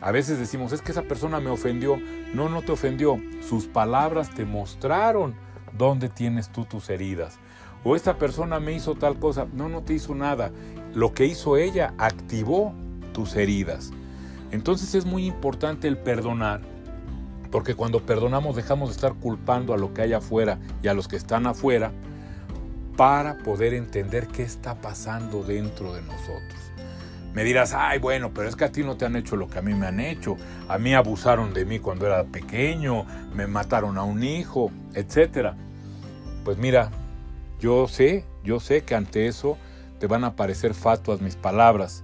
A 0.02 0.12
veces 0.12 0.38
decimos, 0.40 0.72
es 0.74 0.82
que 0.82 0.92
esa 0.92 1.04
persona 1.04 1.40
me 1.40 1.50
ofendió. 1.50 1.98
No, 2.34 2.50
no 2.50 2.62
te 2.62 2.72
ofendió. 2.72 3.20
Sus 3.48 3.66
palabras 3.66 4.30
te 4.34 4.46
mostraron 4.46 5.34
dónde 5.78 6.10
tienes 6.10 6.50
tú 6.50 6.66
tus 6.66 6.90
heridas. 6.90 7.40
O 7.84 7.96
esta 7.96 8.18
persona 8.18 8.60
me 8.60 8.74
hizo 8.74 8.96
tal 8.96 9.18
cosa. 9.20 9.48
No, 9.54 9.70
no 9.70 9.82
te 9.82 9.94
hizo 9.94 10.14
nada. 10.14 10.52
Lo 10.94 11.14
que 11.14 11.26
hizo 11.26 11.58
ella 11.58 11.94
activó 11.98 12.74
tus 13.14 13.36
heridas. 13.36 13.92
Entonces 14.52 14.94
es 14.96 15.06
muy 15.06 15.26
importante 15.26 15.88
el 15.88 15.98
perdonar, 15.98 16.62
porque 17.52 17.76
cuando 17.76 18.06
perdonamos 18.06 18.56
dejamos 18.56 18.90
de 18.90 18.96
estar 18.96 19.14
culpando 19.16 19.74
a 19.74 19.78
lo 19.78 19.94
que 19.94 20.04
hay 20.04 20.14
afuera 20.14 20.60
y 20.82 20.88
a 20.88 20.94
los 20.94 21.08
que 21.08 21.18
están 21.18 21.48
afuera 21.48 21.92
para 22.98 23.38
poder 23.38 23.76
entender 23.76 24.28
qué 24.28 24.44
está 24.44 24.76
pasando 24.82 25.44
dentro 25.44 25.94
de 25.94 26.02
nosotros. 26.02 26.60
Me 27.34 27.44
dirás, 27.44 27.74
ay, 27.74 28.00
bueno, 28.00 28.34
pero 28.34 28.50
es 28.50 28.56
que 28.56 28.66
a 28.66 28.72
ti 28.72 28.84
no 28.84 28.98
te 28.98 29.06
han 29.06 29.16
hecho 29.16 29.36
lo 29.36 29.48
que 29.48 29.60
a 29.60 29.62
mí 29.62 29.76
me 29.76 29.86
han 29.86 30.00
hecho. 30.00 30.36
A 30.68 30.80
mí 30.80 30.96
abusaron 30.96 31.54
de 31.54 31.66
mí 31.66 31.78
cuando 31.78 32.08
era 32.08 32.24
pequeño, 32.24 33.06
me 33.36 33.46
mataron 33.46 34.00
a 34.00 34.04
un 34.04 34.24
hijo, 34.24 34.72
etc. 34.96 35.54
Pues 36.44 36.58
mira, 36.58 36.90
yo 37.60 37.88
sé, 37.88 38.26
yo 38.44 38.60
sé 38.60 38.82
que 38.82 38.96
ante 38.96 39.28
eso 39.28 39.58
te 40.00 40.08
van 40.08 40.24
a 40.24 40.36
parecer 40.36 40.74
fatuas 40.74 41.22
mis 41.22 41.36
palabras, 41.36 42.04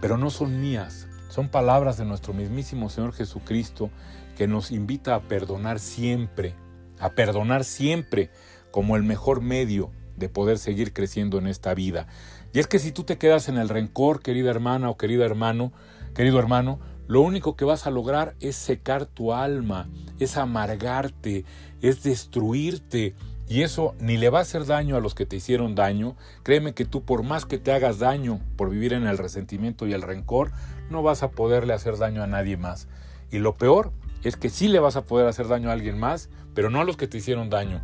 pero 0.00 0.16
no 0.16 0.30
son 0.30 0.60
mías, 0.60 1.08
son 1.28 1.48
palabras 1.48 1.98
de 1.98 2.04
nuestro 2.04 2.32
mismísimo 2.32 2.88
Señor 2.88 3.12
Jesucristo 3.12 3.90
que 4.36 4.46
nos 4.46 4.70
invita 4.70 5.16
a 5.16 5.22
perdonar 5.22 5.80
siempre, 5.80 6.54
a 7.00 7.10
perdonar 7.10 7.64
siempre 7.64 8.30
como 8.70 8.94
el 8.94 9.02
mejor 9.02 9.40
medio 9.40 9.90
de 10.18 10.28
poder 10.28 10.58
seguir 10.58 10.92
creciendo 10.92 11.38
en 11.38 11.46
esta 11.46 11.74
vida. 11.74 12.06
Y 12.52 12.58
es 12.58 12.66
que 12.66 12.78
si 12.78 12.92
tú 12.92 13.04
te 13.04 13.18
quedas 13.18 13.48
en 13.48 13.58
el 13.58 13.68
rencor, 13.68 14.22
querida 14.22 14.50
hermana 14.50 14.90
o 14.90 14.96
querido 14.96 15.24
hermano, 15.24 15.72
querido 16.14 16.38
hermano, 16.38 16.80
lo 17.06 17.22
único 17.22 17.56
que 17.56 17.64
vas 17.64 17.86
a 17.86 17.90
lograr 17.90 18.34
es 18.40 18.56
secar 18.56 19.06
tu 19.06 19.32
alma, 19.32 19.88
es 20.18 20.36
amargarte, 20.36 21.44
es 21.80 22.02
destruirte. 22.02 23.14
Y 23.48 23.62
eso 23.62 23.94
ni 23.98 24.18
le 24.18 24.28
va 24.28 24.40
a 24.40 24.42
hacer 24.42 24.66
daño 24.66 24.96
a 24.96 25.00
los 25.00 25.14
que 25.14 25.24
te 25.24 25.36
hicieron 25.36 25.74
daño. 25.74 26.16
Créeme 26.42 26.74
que 26.74 26.84
tú 26.84 27.02
por 27.02 27.22
más 27.22 27.46
que 27.46 27.56
te 27.56 27.72
hagas 27.72 27.98
daño 27.98 28.40
por 28.56 28.68
vivir 28.68 28.92
en 28.92 29.06
el 29.06 29.16
resentimiento 29.16 29.86
y 29.86 29.94
el 29.94 30.02
rencor, 30.02 30.52
no 30.90 31.02
vas 31.02 31.22
a 31.22 31.30
poderle 31.30 31.72
hacer 31.72 31.96
daño 31.96 32.22
a 32.22 32.26
nadie 32.26 32.58
más. 32.58 32.88
Y 33.30 33.38
lo 33.38 33.54
peor 33.54 33.92
es 34.22 34.36
que 34.36 34.50
sí 34.50 34.68
le 34.68 34.80
vas 34.80 34.96
a 34.96 35.04
poder 35.04 35.28
hacer 35.28 35.48
daño 35.48 35.70
a 35.70 35.72
alguien 35.72 35.98
más, 35.98 36.28
pero 36.54 36.70
no 36.70 36.80
a 36.80 36.84
los 36.84 36.96
que 36.96 37.06
te 37.08 37.18
hicieron 37.18 37.50
daño, 37.50 37.80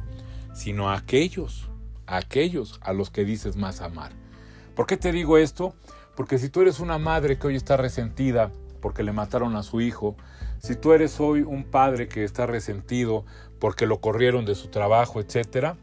sino 0.53 0.91
a 0.91 0.97
aquellos, 0.97 1.71
a 2.07 2.17
aquellos 2.17 2.79
a 2.83 2.93
los 2.93 3.11
que 3.11 3.25
dices 3.25 3.57
más 3.57 3.81
amar. 3.81 4.13
¿Por 4.75 4.87
qué 4.87 4.97
te 4.97 5.13
digo 5.13 5.39
esto? 5.39 5.75
Porque 6.17 6.39
si 6.39 6.49
tú 6.49 6.61
eres 6.63 6.81
una 6.81 6.99
madre 6.99 7.39
que 7.39 7.47
hoy 7.47 7.57
está 7.57 7.77
resentida 7.77 8.51
porque 8.81 9.03
le 9.03 9.13
mataron 9.13 9.57
a 9.57 9.63
su 9.63 9.81
hijo, 9.81 10.17
si 10.59 10.77
tú 10.77 10.93
eres 10.93 11.21
hoy 11.21 11.43
un 11.43 11.65
padre 11.65 12.09
que 12.09 12.25
está 12.25 12.47
resentido 12.47 13.25
porque 13.59 13.87
lo 13.87 14.01
corrieron 14.01 14.45
de 14.45 14.55
su 14.55 14.69
trabajo, 14.69 15.21
etc., 15.21 15.75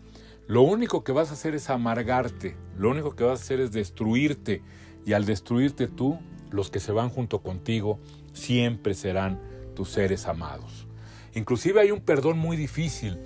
lo 0.47 0.63
único 0.63 1.03
que 1.03 1.11
vas 1.11 1.29
a 1.29 1.33
hacer 1.33 1.55
es 1.55 1.69
amargarte, 1.69 2.57
lo 2.77 2.89
único 2.89 3.15
que 3.15 3.23
vas 3.23 3.39
a 3.39 3.43
hacer 3.43 3.59
es 3.59 3.71
destruirte, 3.71 4.61
y 5.05 5.13
al 5.13 5.25
destruirte 5.25 5.87
tú, 5.87 6.19
los 6.51 6.69
que 6.69 6.79
se 6.79 6.91
van 6.91 7.09
junto 7.09 7.41
contigo 7.41 7.99
siempre 8.33 8.93
serán 8.93 9.39
tus 9.75 9.89
seres 9.89 10.27
amados. 10.27 10.87
Inclusive 11.33 11.79
hay 11.79 11.91
un 11.91 12.01
perdón 12.01 12.37
muy 12.37 12.57
difícil, 12.57 13.19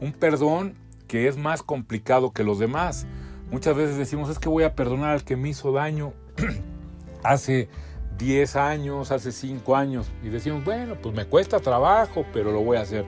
un 0.00 0.12
perdón 0.12 0.74
que 1.12 1.28
es 1.28 1.36
más 1.36 1.62
complicado 1.62 2.32
que 2.32 2.42
los 2.42 2.58
demás, 2.58 3.06
Muchas 3.52 3.76
veces 3.76 3.98
decimos, 3.98 4.30
es 4.30 4.38
que 4.38 4.48
voy 4.48 4.64
a 4.64 4.74
perdonar 4.74 5.10
al 5.10 5.24
que 5.24 5.36
me 5.36 5.50
hizo 5.50 5.72
daño 5.72 6.14
hace 7.22 7.68
10 8.16 8.56
años, 8.56 9.12
hace 9.12 9.30
5 9.30 9.76
años. 9.76 10.10
Y 10.22 10.30
decimos, 10.30 10.64
bueno, 10.64 10.96
pues 11.02 11.14
me 11.14 11.26
cuesta 11.26 11.60
trabajo, 11.60 12.24
pero 12.32 12.50
lo 12.50 12.64
voy 12.64 12.78
a 12.78 12.80
hacer. 12.80 13.04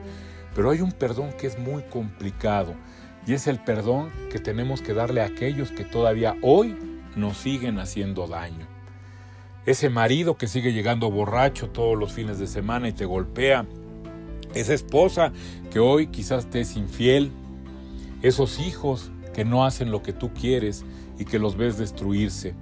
Pero 0.54 0.70
hay 0.70 0.82
un 0.82 0.92
perdón 0.92 1.32
que 1.40 1.46
es 1.46 1.58
muy 1.58 1.82
complicado. 1.84 2.74
Y 3.26 3.32
es 3.32 3.46
el 3.46 3.58
perdón 3.64 4.10
que 4.30 4.38
tenemos 4.38 4.82
que 4.82 4.92
darle 4.92 5.22
a 5.22 5.26
aquellos 5.26 5.70
que 5.70 5.86
todavía 5.86 6.36
hoy 6.42 6.76
nos 7.16 7.38
siguen 7.38 7.78
haciendo 7.78 8.26
daño. 8.26 8.66
Ese 9.64 9.88
marido 9.88 10.36
que 10.36 10.46
sigue 10.46 10.74
llegando 10.74 11.10
borracho 11.10 11.70
todos 11.70 11.98
los 11.98 12.12
fines 12.12 12.38
de 12.38 12.48
semana 12.48 12.86
y 12.86 12.92
te 12.92 13.06
golpea. 13.06 13.64
Esa 14.52 14.74
esposa 14.74 15.32
que 15.72 15.78
hoy 15.78 16.08
quizás 16.08 16.50
te 16.50 16.60
es 16.60 16.76
infiel. 16.76 17.32
Esos 18.24 18.58
hijos 18.58 19.12
que 19.32 19.44
no 19.44 19.64
hacen 19.64 19.92
lo 19.92 20.02
que 20.02 20.12
tú 20.12 20.34
quieres 20.34 20.84
y 21.16 21.24
que 21.24 21.38
los 21.38 21.56
ves 21.56 21.78
destruirse. 21.78 22.54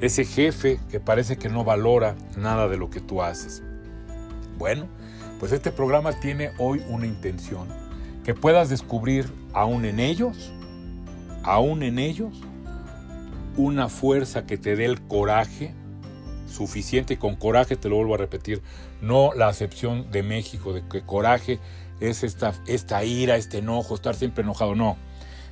Ese 0.00 0.24
jefe 0.24 0.80
que 0.90 0.98
parece 0.98 1.36
que 1.36 1.48
no 1.48 1.62
valora 1.62 2.16
nada 2.36 2.66
de 2.66 2.76
lo 2.76 2.90
que 2.90 3.00
tú 3.00 3.22
haces. 3.22 3.62
Bueno, 4.58 4.88
pues 5.38 5.52
este 5.52 5.70
programa 5.70 6.12
tiene 6.18 6.50
hoy 6.58 6.82
una 6.88 7.06
intención, 7.06 7.68
que 8.24 8.34
puedas 8.34 8.68
descubrir 8.68 9.30
aún 9.52 9.84
en 9.84 10.00
ellos 10.00 10.52
aún 11.46 11.84
en 11.84 11.98
ellos, 11.98 12.34
una 13.56 13.88
fuerza 13.88 14.44
que 14.44 14.58
te 14.58 14.76
dé 14.76 14.84
el 14.84 15.00
coraje 15.00 15.72
suficiente 16.46 17.14
y 17.14 17.16
con 17.16 17.36
coraje, 17.36 17.76
te 17.76 17.88
lo 17.88 17.96
vuelvo 17.96 18.14
a 18.14 18.18
repetir, 18.18 18.62
no 19.00 19.32
la 19.34 19.48
acepción 19.48 20.10
de 20.10 20.22
México 20.22 20.72
de 20.72 20.82
que 20.86 21.02
coraje 21.02 21.60
es 22.00 22.22
esta, 22.22 22.54
esta 22.66 23.04
ira, 23.04 23.36
este 23.36 23.58
enojo, 23.58 23.94
estar 23.94 24.14
siempre 24.14 24.42
enojado, 24.42 24.74
no. 24.74 24.96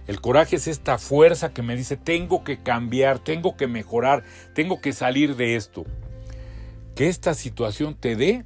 El 0.07 0.21
coraje 0.21 0.57
es 0.57 0.67
esta 0.69 0.99
fuerza 0.99 1.53
que 1.55 1.63
me 1.63 1.77
dice, 1.77 1.97
tengo 1.97 2.45
que 2.45 2.63
cambiar, 2.63 3.19
tengo 3.19 3.57
que 3.57 3.67
mejorar, 3.67 4.23
tengo 4.55 4.81
que 4.81 4.93
salir 4.93 5.37
de 5.37 5.57
esto. 5.57 5.85
Que 6.95 7.09
esta 7.09 7.33
situación 7.35 7.95
te 7.95 8.15
dé, 8.15 8.45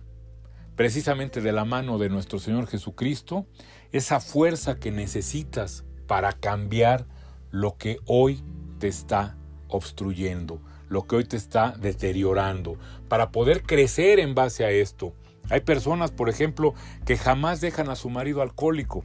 precisamente 0.76 1.40
de 1.40 1.52
la 1.52 1.64
mano 1.64 1.99
de 1.99 2.09
nuestro 2.09 2.38
Señor 2.38 2.69
Jesucristo, 2.69 3.47
esa 3.90 4.21
fuerza 4.21 4.76
que 4.76 4.93
necesitas 4.93 5.85
para 6.07 6.33
cambiar 6.33 7.07
lo 7.50 7.76
que 7.76 7.99
hoy 8.07 8.43
te 8.78 8.87
está 8.87 9.37
obstruyendo, 9.67 10.62
lo 10.88 11.07
que 11.07 11.17
hoy 11.17 11.25
te 11.25 11.37
está 11.37 11.75
deteriorando, 11.76 12.78
para 13.09 13.33
poder 13.33 13.62
crecer 13.64 14.21
en 14.21 14.37
base 14.37 14.64
a 14.64 14.71
esto. 14.71 15.12
Hay 15.50 15.61
personas, 15.61 16.11
por 16.11 16.28
ejemplo, 16.28 16.75
que 17.07 17.17
jamás 17.17 17.61
dejan 17.61 17.88
a 17.88 17.97
su 17.97 18.11
marido 18.11 18.43
alcohólico, 18.43 19.02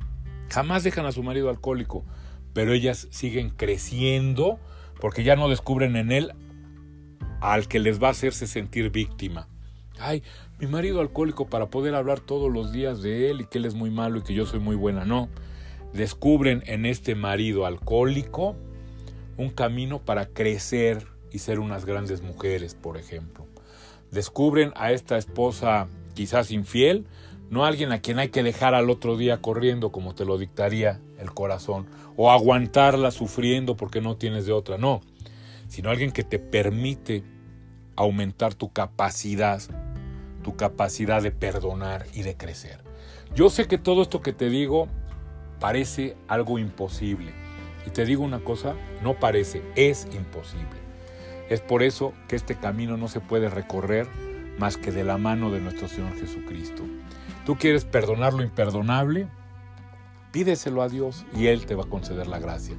jamás 0.50 0.84
dejan 0.84 1.06
a 1.06 1.12
su 1.12 1.24
marido 1.24 1.50
alcohólico, 1.50 2.04
pero 2.54 2.74
ellas 2.74 3.08
siguen 3.12 3.50
creciendo 3.50 4.60
porque 5.00 5.24
ya 5.24 5.36
no 5.36 5.50
descubren 5.50 5.96
en 5.96 6.12
él 6.12 6.34
al 7.42 7.68
que 7.68 7.80
les 7.80 8.02
va 8.02 8.08
a 8.08 8.12
hacerse 8.12 8.48
sentir 8.48 8.90
víctima. 8.90 9.48
Ay, 10.00 10.24
mi 10.60 10.68
marido 10.68 11.02
alcohólico 11.02 11.48
para 11.48 11.68
poder 11.68 11.96
hablar 11.96 12.20
todos 12.20 12.52
los 12.52 12.72
días 12.72 13.02
de 13.02 13.30
él 13.30 13.42
y 13.42 13.46
que 13.46 13.58
él 13.58 13.66
es 13.66 13.76
muy 13.76 13.90
malo 13.90 14.20
y 14.20 14.24
que 14.24 14.34
yo 14.34 14.46
soy 14.46 14.60
muy 14.60 14.76
buena. 14.76 15.06
No, 15.06 15.30
descubren 15.94 16.64
en 16.66 16.86
este 16.86 17.16
marido 17.16 17.66
alcohólico 17.66 18.56
un 19.38 19.50
camino 19.50 20.00
para 20.00 20.28
crecer 20.28 21.08
y 21.32 21.40
ser 21.40 21.60
unas 21.60 21.86
grandes 21.86 22.22
mujeres, 22.22 22.76
por 22.76 22.98
ejemplo. 22.98 23.46
Descubren 24.12 24.72
a 24.76 24.92
esta 24.92 25.18
esposa 25.18 25.88
quizás 26.14 26.52
infiel, 26.52 27.06
no 27.50 27.66
alguien 27.66 27.92
a 27.92 28.00
quien 28.00 28.20
hay 28.20 28.30
que 28.30 28.44
dejar 28.44 28.74
al 28.74 28.90
otro 28.90 29.18
día 29.18 29.42
corriendo 29.42 29.92
como 29.92 30.16
te 30.16 30.26
lo 30.26 30.38
dictaría 30.38 31.00
el 31.20 31.34
corazón, 31.34 31.88
o 32.16 32.32
aguantarla 32.32 33.12
sufriendo 33.12 33.76
porque 33.76 34.02
no 34.02 34.18
tienes 34.18 34.46
de 34.46 34.54
otra, 34.54 34.78
no, 34.78 35.02
sino 35.68 35.90
alguien 35.90 36.12
que 36.12 36.24
te 36.24 36.40
permite 36.40 37.24
aumentar 37.96 38.54
tu 38.54 38.72
capacidad, 38.72 39.62
tu 40.44 40.56
capacidad 40.56 41.22
de 41.22 41.32
perdonar 41.32 42.06
y 42.14 42.24
de 42.24 42.36
crecer. 42.36 42.80
Yo 43.36 43.50
sé 43.50 43.68
que 43.68 43.78
todo 43.78 44.02
esto 44.02 44.22
que 44.22 44.34
te 44.34 44.50
digo 44.50 44.88
parece 45.60 46.16
algo 46.28 46.60
imposible. 46.60 47.32
Y 47.86 47.90
te 47.90 48.06
digo 48.06 48.24
una 48.24 48.44
cosa, 48.44 48.76
no 49.02 49.20
parece, 49.20 49.62
es 49.76 50.08
imposible. 50.14 50.84
Es 51.50 51.62
por 51.62 51.84
eso 51.84 52.14
que 52.28 52.36
este 52.36 52.56
camino 52.56 52.98
no 52.98 53.08
se 53.08 53.20
puede 53.20 53.50
recorrer 53.50 54.08
más 54.58 54.78
que 54.78 54.92
de 54.92 55.04
la 55.04 55.18
mano 55.18 55.52
de 55.52 55.60
nuestro 55.60 55.88
Señor 55.88 56.16
Jesucristo. 56.20 56.84
Tú 57.46 57.58
quieres 57.58 57.86
perdonar 57.86 58.34
lo 58.34 58.44
imperdonable, 58.44 59.28
pídeselo 60.32 60.82
a 60.82 60.90
Dios 60.90 61.26
y 61.36 61.48
Él 61.48 61.66
te 61.66 61.76
va 61.76 61.84
a 61.84 61.90
conceder 61.90 62.28
la 62.28 62.40
gracia. 62.40 62.76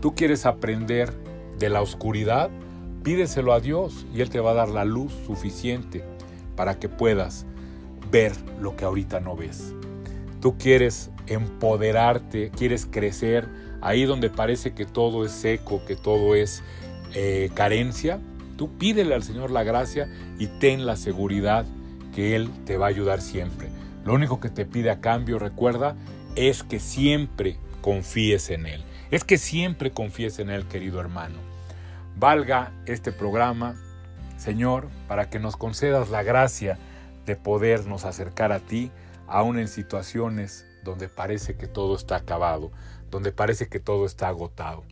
Tú 0.00 0.14
quieres 0.14 0.46
aprender 0.46 1.12
de 1.58 1.68
la 1.68 1.82
oscuridad, 1.82 2.50
pídeselo 3.02 3.52
a 3.52 3.60
Dios 3.60 4.06
y 4.14 4.20
Él 4.20 4.30
te 4.30 4.40
va 4.40 4.52
a 4.52 4.54
dar 4.54 4.68
la 4.68 4.84
luz 4.84 5.12
suficiente 5.26 6.04
para 6.56 6.78
que 6.78 6.88
puedas 6.88 7.46
ver 8.10 8.32
lo 8.60 8.76
que 8.76 8.84
ahorita 8.84 9.20
no 9.20 9.36
ves. 9.36 9.74
Tú 10.40 10.56
quieres 10.56 11.10
empoderarte, 11.26 12.50
quieres 12.50 12.86
crecer 12.86 13.48
ahí 13.80 14.04
donde 14.04 14.30
parece 14.30 14.72
que 14.72 14.86
todo 14.86 15.24
es 15.24 15.32
seco, 15.32 15.82
que 15.86 15.96
todo 15.96 16.34
es 16.34 16.62
eh, 17.14 17.50
carencia, 17.54 18.20
tú 18.58 18.76
pídele 18.76 19.14
al 19.14 19.22
Señor 19.22 19.50
la 19.50 19.62
gracia 19.62 20.10
y 20.38 20.48
ten 20.48 20.84
la 20.84 20.96
seguridad 20.96 21.64
que 22.14 22.36
Él 22.36 22.50
te 22.66 22.76
va 22.76 22.86
a 22.86 22.90
ayudar 22.90 23.22
siempre. 23.22 23.70
Lo 24.04 24.12
único 24.12 24.40
que 24.40 24.50
te 24.50 24.66
pide 24.66 24.90
a 24.90 25.00
cambio, 25.00 25.38
recuerda, 25.38 25.96
es 26.34 26.64
que 26.64 26.80
siempre 26.80 27.56
confíes 27.80 28.50
en 28.50 28.66
Él. 28.66 28.84
Es 29.10 29.24
que 29.24 29.38
siempre 29.38 29.92
confíes 29.92 30.40
en 30.40 30.50
Él, 30.50 30.66
querido 30.66 31.00
hermano. 31.00 31.38
Valga 32.16 32.72
este 32.86 33.12
programa, 33.12 33.76
Señor, 34.36 34.88
para 35.06 35.30
que 35.30 35.38
nos 35.38 35.56
concedas 35.56 36.10
la 36.10 36.24
gracia 36.24 36.78
de 37.26 37.36
podernos 37.36 38.04
acercar 38.04 38.50
a 38.50 38.58
ti, 38.58 38.90
aun 39.28 39.58
en 39.58 39.68
situaciones 39.68 40.66
donde 40.82 41.08
parece 41.08 41.56
que 41.56 41.68
todo 41.68 41.94
está 41.94 42.16
acabado, 42.16 42.72
donde 43.10 43.30
parece 43.30 43.68
que 43.68 43.78
todo 43.78 44.04
está 44.04 44.28
agotado. 44.28 44.82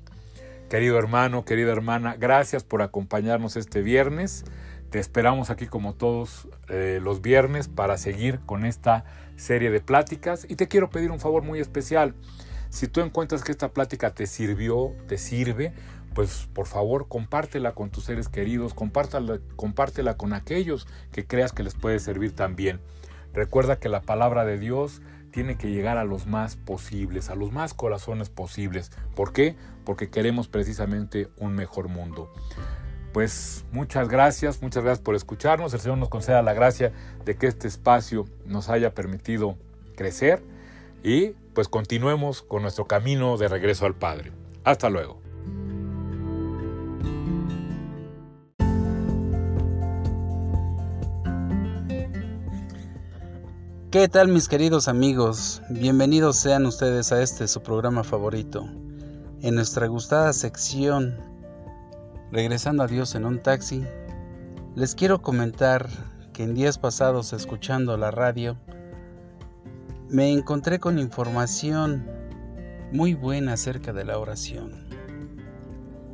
Querido 0.76 0.98
hermano, 0.98 1.46
querida 1.46 1.72
hermana, 1.72 2.16
gracias 2.18 2.62
por 2.62 2.82
acompañarnos 2.82 3.56
este 3.56 3.80
viernes. 3.80 4.44
Te 4.90 4.98
esperamos 4.98 5.48
aquí 5.48 5.68
como 5.68 5.94
todos 5.94 6.48
eh, 6.68 7.00
los 7.02 7.22
viernes 7.22 7.68
para 7.68 7.96
seguir 7.96 8.40
con 8.44 8.66
esta 8.66 9.06
serie 9.36 9.70
de 9.70 9.80
pláticas 9.80 10.44
y 10.46 10.56
te 10.56 10.68
quiero 10.68 10.90
pedir 10.90 11.12
un 11.12 11.18
favor 11.18 11.42
muy 11.42 11.60
especial. 11.60 12.14
Si 12.68 12.88
tú 12.88 13.00
encuentras 13.00 13.42
que 13.42 13.52
esta 13.52 13.70
plática 13.70 14.12
te 14.12 14.26
sirvió, 14.26 14.92
te 15.08 15.16
sirve, 15.16 15.72
pues 16.14 16.46
por 16.52 16.66
favor 16.66 17.08
compártela 17.08 17.72
con 17.72 17.88
tus 17.88 18.04
seres 18.04 18.28
queridos, 18.28 18.74
compártela, 18.74 19.38
compártela 19.56 20.18
con 20.18 20.34
aquellos 20.34 20.86
que 21.10 21.24
creas 21.24 21.54
que 21.54 21.62
les 21.62 21.74
puede 21.74 22.00
servir 22.00 22.32
también. 22.36 22.80
Recuerda 23.32 23.78
que 23.78 23.88
la 23.88 24.02
palabra 24.02 24.44
de 24.44 24.58
Dios 24.58 25.00
tiene 25.36 25.58
que 25.58 25.68
llegar 25.68 25.98
a 25.98 26.04
los 26.04 26.26
más 26.26 26.56
posibles, 26.56 27.28
a 27.28 27.34
los 27.34 27.52
más 27.52 27.74
corazones 27.74 28.30
posibles. 28.30 28.90
¿Por 29.14 29.34
qué? 29.34 29.54
Porque 29.84 30.08
queremos 30.08 30.48
precisamente 30.48 31.28
un 31.36 31.54
mejor 31.54 31.88
mundo. 31.88 32.32
Pues 33.12 33.66
muchas 33.70 34.08
gracias, 34.08 34.62
muchas 34.62 34.82
gracias 34.82 35.04
por 35.04 35.14
escucharnos. 35.14 35.74
El 35.74 35.80
Señor 35.80 35.98
nos 35.98 36.08
conceda 36.08 36.40
la 36.40 36.54
gracia 36.54 36.90
de 37.26 37.36
que 37.36 37.48
este 37.48 37.68
espacio 37.68 38.24
nos 38.46 38.70
haya 38.70 38.94
permitido 38.94 39.58
crecer 39.94 40.42
y 41.04 41.32
pues 41.52 41.68
continuemos 41.68 42.40
con 42.40 42.62
nuestro 42.62 42.86
camino 42.86 43.36
de 43.36 43.48
regreso 43.48 43.84
al 43.84 43.94
Padre. 43.94 44.32
Hasta 44.64 44.88
luego. 44.88 45.25
¿Qué 53.98 54.08
tal 54.08 54.28
mis 54.28 54.46
queridos 54.46 54.88
amigos? 54.88 55.62
Bienvenidos 55.70 56.36
sean 56.36 56.66
ustedes 56.66 57.12
a 57.12 57.22
este 57.22 57.48
su 57.48 57.62
programa 57.62 58.04
favorito. 58.04 58.68
En 59.40 59.54
nuestra 59.54 59.86
gustada 59.86 60.34
sección, 60.34 61.16
regresando 62.30 62.82
a 62.82 62.88
Dios 62.88 63.14
en 63.14 63.24
un 63.24 63.42
taxi, 63.42 63.86
les 64.74 64.94
quiero 64.94 65.22
comentar 65.22 65.88
que 66.34 66.42
en 66.42 66.54
días 66.54 66.76
pasados 66.76 67.32
escuchando 67.32 67.96
la 67.96 68.10
radio, 68.10 68.58
me 70.10 70.30
encontré 70.30 70.78
con 70.78 70.98
información 70.98 72.06
muy 72.92 73.14
buena 73.14 73.54
acerca 73.54 73.94
de 73.94 74.04
la 74.04 74.18
oración. 74.18 74.90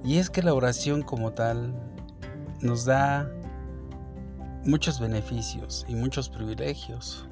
Y 0.05 0.19
es 0.19 0.31
que 0.31 0.45
la 0.45 0.55
oración 0.55 1.03
como 1.03 1.33
tal 1.33 1.75
nos 2.61 2.85
da 2.85 3.29
muchos 4.65 5.01
beneficios 5.01 5.85
y 5.89 5.97
muchos 5.97 6.29
privilegios. 6.29 7.27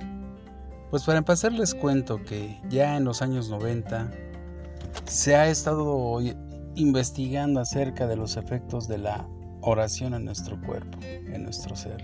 Pues 0.90 1.05
para 1.05 1.18
empezar 1.18 1.53
les 1.53 1.72
cuento 1.72 2.20
que 2.24 2.61
ya 2.68 2.96
en 2.96 3.05
los 3.05 3.22
años 3.22 3.48
90 3.48 4.11
se 5.05 5.37
ha 5.37 5.48
estado 5.48 6.18
investigando 6.74 7.61
acerca 7.61 8.09
de 8.09 8.16
los 8.16 8.37
efectos 8.37 8.88
de 8.88 8.98
la 8.98 9.24
oración 9.61 10.14
en 10.14 10.24
nuestro 10.24 10.61
cuerpo, 10.61 10.98
en 11.03 11.44
nuestro 11.44 11.76
ser. 11.76 12.03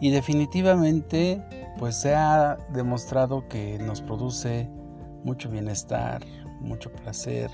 Y 0.00 0.10
definitivamente 0.10 1.40
pues 1.78 1.94
se 1.94 2.12
ha 2.16 2.58
demostrado 2.72 3.46
que 3.46 3.78
nos 3.78 4.02
produce 4.02 4.68
mucho 5.22 5.48
bienestar, 5.48 6.22
mucho 6.60 6.90
placer, 6.90 7.52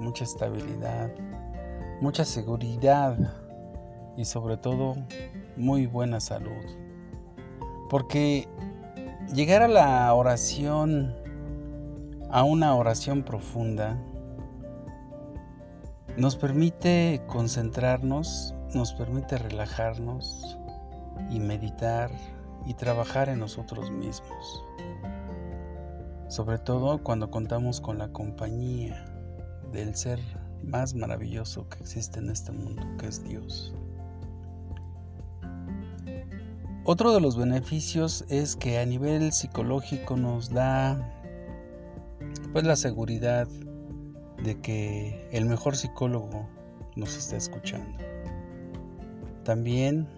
mucha 0.00 0.22
estabilidad, 0.22 1.10
mucha 2.00 2.24
seguridad 2.24 3.18
y 4.16 4.24
sobre 4.24 4.56
todo 4.56 4.94
muy 5.56 5.86
buena 5.86 6.20
salud. 6.20 6.64
Porque 7.88 8.48
Llegar 9.34 9.62
a 9.62 9.68
la 9.68 10.12
oración, 10.12 11.14
a 12.30 12.42
una 12.42 12.74
oración 12.74 13.22
profunda, 13.22 13.96
nos 16.16 16.34
permite 16.34 17.22
concentrarnos, 17.28 18.56
nos 18.74 18.92
permite 18.92 19.38
relajarnos 19.38 20.58
y 21.30 21.38
meditar 21.38 22.10
y 22.66 22.74
trabajar 22.74 23.28
en 23.28 23.38
nosotros 23.38 23.92
mismos. 23.92 24.64
Sobre 26.26 26.58
todo 26.58 27.00
cuando 27.04 27.30
contamos 27.30 27.80
con 27.80 27.98
la 27.98 28.08
compañía 28.08 29.04
del 29.70 29.94
ser 29.94 30.18
más 30.64 30.94
maravilloso 30.94 31.68
que 31.68 31.78
existe 31.78 32.18
en 32.18 32.30
este 32.30 32.50
mundo, 32.50 32.82
que 32.98 33.06
es 33.06 33.22
Dios. 33.22 33.72
Otro 36.84 37.12
de 37.12 37.20
los 37.20 37.36
beneficios 37.36 38.24
es 38.28 38.56
que 38.56 38.78
a 38.78 38.86
nivel 38.86 39.32
psicológico 39.32 40.16
nos 40.16 40.48
da 40.50 40.98
pues 42.52 42.64
la 42.64 42.74
seguridad 42.74 43.46
de 44.42 44.58
que 44.60 45.28
el 45.30 45.44
mejor 45.44 45.76
psicólogo 45.76 46.48
nos 46.96 47.16
está 47.16 47.36
escuchando. 47.36 47.98
También 49.44 50.08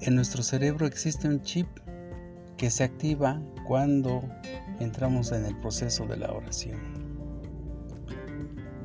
en 0.00 0.14
nuestro 0.14 0.44
cerebro 0.44 0.86
existe 0.86 1.26
un 1.26 1.42
chip 1.42 1.66
que 2.56 2.70
se 2.70 2.84
activa 2.84 3.42
cuando 3.66 4.22
entramos 4.78 5.32
en 5.32 5.44
el 5.44 5.58
proceso 5.58 6.06
de 6.06 6.16
la 6.16 6.32
oración. 6.32 6.78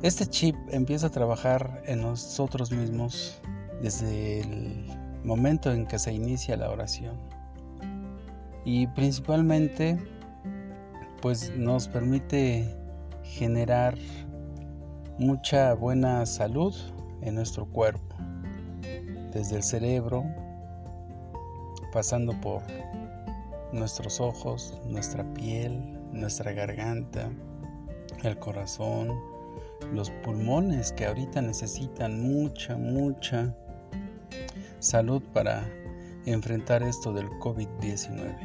Este 0.02 0.26
chip 0.26 0.56
empieza 0.70 1.06
a 1.06 1.10
trabajar 1.10 1.82
en 1.86 2.02
nosotros 2.02 2.72
mismos 2.72 3.40
desde 3.80 4.40
el 4.40 4.97
momento 5.28 5.70
en 5.70 5.86
que 5.86 5.98
se 5.98 6.12
inicia 6.12 6.56
la 6.56 6.70
oración. 6.70 7.16
Y 8.64 8.86
principalmente 8.88 9.98
pues 11.20 11.54
nos 11.56 11.86
permite 11.86 12.64
generar 13.22 13.96
mucha 15.18 15.74
buena 15.74 16.24
salud 16.24 16.74
en 17.22 17.34
nuestro 17.34 17.66
cuerpo, 17.66 18.16
desde 19.32 19.56
el 19.56 19.62
cerebro, 19.62 20.24
pasando 21.92 22.32
por 22.40 22.62
nuestros 23.72 24.20
ojos, 24.20 24.80
nuestra 24.86 25.24
piel, 25.34 25.98
nuestra 26.12 26.52
garganta, 26.52 27.30
el 28.22 28.38
corazón, 28.38 29.20
los 29.92 30.10
pulmones 30.24 30.92
que 30.92 31.06
ahorita 31.06 31.42
necesitan 31.42 32.22
mucha, 32.22 32.76
mucha 32.76 33.54
salud 34.80 35.22
para 35.32 35.68
enfrentar 36.26 36.82
esto 36.82 37.12
del 37.12 37.28
COVID-19. 37.40 38.36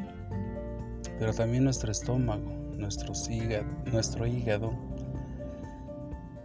Pero 1.19 1.33
también 1.33 1.63
nuestro 1.63 1.91
estómago, 1.91 2.51
nuestro 2.77 3.13
hígado, 3.29 3.65
nuestro 3.91 4.25
hígado, 4.25 4.73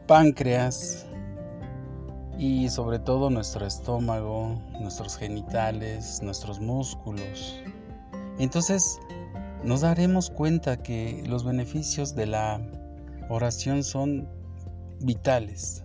páncreas 0.07 1.07
y 2.39 2.69
sobre 2.69 2.99
todo 2.99 3.31
nuestro 3.31 3.67
estómago, 3.67 4.61
nuestros 4.81 5.17
genitales, 5.17 6.23
nuestros 6.23 6.61
músculos. 6.61 7.63
Entonces 8.39 9.01
nos 9.65 9.81
daremos 9.81 10.31
cuenta 10.31 10.77
que 10.83 11.25
los 11.27 11.45
beneficios 11.45 12.15
de 12.15 12.27
la 12.27 12.61
oración 13.29 13.83
son 13.83 14.29
vitales. 15.01 15.83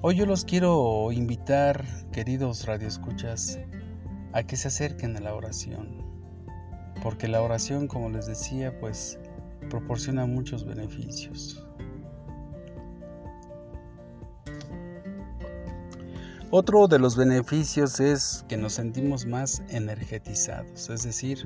Hoy 0.00 0.14
yo 0.14 0.26
los 0.26 0.44
quiero 0.44 1.10
invitar, 1.10 1.84
queridos 2.12 2.66
radioescuchas, 2.66 3.58
a 4.32 4.44
que 4.44 4.56
se 4.56 4.68
acerquen 4.68 5.16
a 5.16 5.20
la 5.20 5.34
oración. 5.34 6.04
Porque 7.02 7.26
la 7.26 7.42
oración, 7.42 7.88
como 7.88 8.08
les 8.08 8.26
decía, 8.26 8.78
pues 8.78 9.18
proporciona 9.68 10.24
muchos 10.24 10.64
beneficios. 10.64 11.66
Otro 16.50 16.86
de 16.86 17.00
los 17.00 17.16
beneficios 17.16 17.98
es 17.98 18.44
que 18.48 18.56
nos 18.56 18.74
sentimos 18.74 19.26
más 19.26 19.64
energetizados, 19.68 20.90
es 20.90 21.02
decir, 21.02 21.44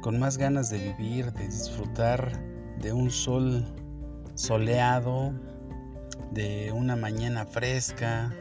con 0.00 0.18
más 0.18 0.38
ganas 0.38 0.70
de 0.70 0.78
vivir, 0.78 1.30
de 1.34 1.44
disfrutar 1.44 2.42
de 2.80 2.90
un 2.94 3.10
sol 3.10 3.66
soleado, 4.34 5.34
de 6.32 6.72
una 6.72 6.96
mañana 6.96 7.46
fresca, 7.46 8.32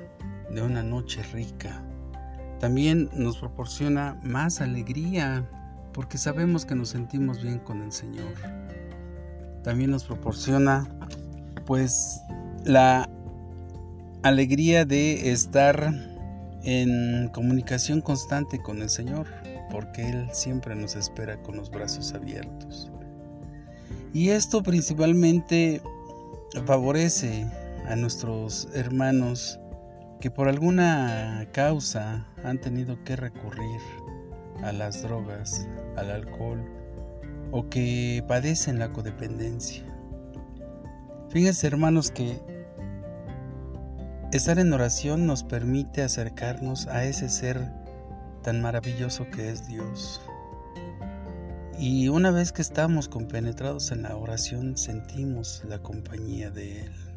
de 0.49 0.61
una 0.61 0.83
noche 0.83 1.21
rica. 1.33 1.83
También 2.59 3.09
nos 3.13 3.37
proporciona 3.37 4.19
más 4.23 4.61
alegría 4.61 5.47
porque 5.93 6.17
sabemos 6.17 6.65
que 6.65 6.75
nos 6.75 6.89
sentimos 6.89 7.41
bien 7.41 7.59
con 7.59 7.81
el 7.81 7.91
Señor 7.91 8.33
también 9.63 9.91
nos 9.91 10.03
proporciona 10.03 10.87
pues 11.65 12.21
la 12.63 13.09
alegría 14.23 14.85
de 14.85 15.31
estar 15.31 15.93
en 16.63 17.29
comunicación 17.29 18.01
constante 18.01 18.61
con 18.61 18.81
el 18.81 18.89
Señor, 18.89 19.27
porque 19.71 20.09
Él 20.09 20.29
siempre 20.31 20.75
nos 20.75 20.95
espera 20.95 21.41
con 21.41 21.57
los 21.57 21.69
brazos 21.71 22.13
abiertos. 22.13 22.91
Y 24.13 24.29
esto 24.29 24.61
principalmente 24.61 25.81
favorece 26.65 27.49
a 27.87 27.95
nuestros 27.95 28.67
hermanos 28.73 29.59
que 30.19 30.31
por 30.31 30.47
alguna 30.47 31.47
causa 31.51 32.27
han 32.43 32.59
tenido 32.59 33.03
que 33.03 33.15
recurrir 33.15 33.81
a 34.63 34.71
las 34.71 35.01
drogas, 35.01 35.67
al 35.97 36.11
alcohol, 36.11 36.63
o 37.51 37.67
que 37.69 38.23
padecen 38.27 38.79
la 38.79 38.93
codependencia. 38.93 39.83
Fíjense 41.29 41.67
hermanos 41.67 42.11
que 42.11 42.39
estar 44.31 44.59
en 44.59 44.71
oración 44.73 45.25
nos 45.25 45.43
permite 45.43 46.03
acercarnos 46.03 46.87
a 46.87 47.03
ese 47.05 47.29
ser 47.29 47.71
tan 48.43 48.61
maravilloso 48.61 49.25
que 49.29 49.49
es 49.49 49.67
Dios. 49.67 50.21
Y 51.79 52.09
una 52.09 52.31
vez 52.31 52.51
que 52.51 52.61
estamos 52.61 53.09
compenetrados 53.09 53.91
en 53.91 54.03
la 54.03 54.15
oración 54.15 54.77
sentimos 54.77 55.63
la 55.67 55.79
compañía 55.79 56.51
de 56.51 56.83
Él. 56.83 57.10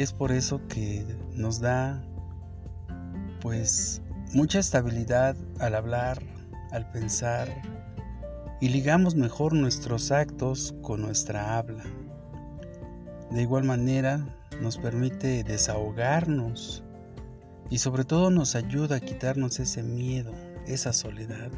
Es 0.00 0.14
por 0.14 0.32
eso 0.32 0.66
que 0.66 1.04
nos 1.34 1.60
da 1.60 2.02
pues 3.42 4.00
mucha 4.32 4.58
estabilidad 4.58 5.36
al 5.58 5.74
hablar, 5.74 6.22
al 6.70 6.90
pensar, 6.90 7.48
y 8.62 8.70
ligamos 8.70 9.14
mejor 9.14 9.52
nuestros 9.52 10.10
actos 10.10 10.74
con 10.80 11.02
nuestra 11.02 11.58
habla. 11.58 11.84
De 13.30 13.42
igual 13.42 13.64
manera, 13.64 14.26
nos 14.62 14.78
permite 14.78 15.44
desahogarnos 15.44 16.82
y 17.68 17.76
sobre 17.76 18.04
todo 18.04 18.30
nos 18.30 18.54
ayuda 18.54 18.96
a 18.96 19.00
quitarnos 19.00 19.60
ese 19.60 19.82
miedo, 19.82 20.32
esa 20.66 20.94
soledad, 20.94 21.50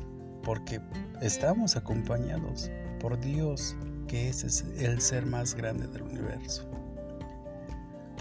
porque 0.42 0.80
estamos 1.20 1.76
acompañados 1.76 2.72
por 2.98 3.20
Dios, 3.20 3.76
que 4.08 4.30
es 4.30 4.64
el 4.80 5.00
ser 5.00 5.26
más 5.26 5.54
grande 5.54 5.86
del 5.86 6.02
universo. 6.02 6.71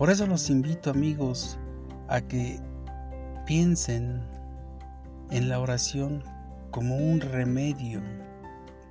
Por 0.02 0.10
eso 0.10 0.26
los 0.26 0.50
invito 0.50 0.90
amigos 0.90 1.60
a 2.08 2.22
que 2.22 2.60
piensen 3.46 4.20
en 5.30 5.48
la 5.48 5.60
oración 5.60 6.24
como 6.72 6.98
un 6.98 7.22
remedio 7.22 8.02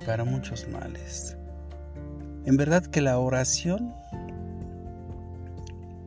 para 0.05 0.23
muchos 0.23 0.69
males. 0.69 1.35
En 2.45 2.55
verdad 2.55 2.85
que 2.85 3.01
la 3.01 3.19
oración 3.19 3.93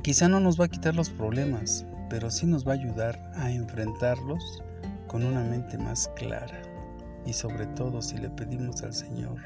quizá 0.00 0.26
no 0.26 0.40
nos 0.40 0.58
va 0.58 0.64
a 0.64 0.68
quitar 0.68 0.94
los 0.94 1.10
problemas, 1.10 1.84
pero 2.08 2.30
sí 2.30 2.46
nos 2.46 2.66
va 2.66 2.70
a 2.72 2.76
ayudar 2.76 3.30
a 3.34 3.50
enfrentarlos 3.50 4.62
con 5.06 5.22
una 5.22 5.44
mente 5.44 5.76
más 5.76 6.10
clara 6.16 6.62
y 7.26 7.34
sobre 7.34 7.66
todo 7.66 8.00
si 8.00 8.16
le 8.16 8.30
pedimos 8.30 8.82
al 8.82 8.94
Señor 8.94 9.36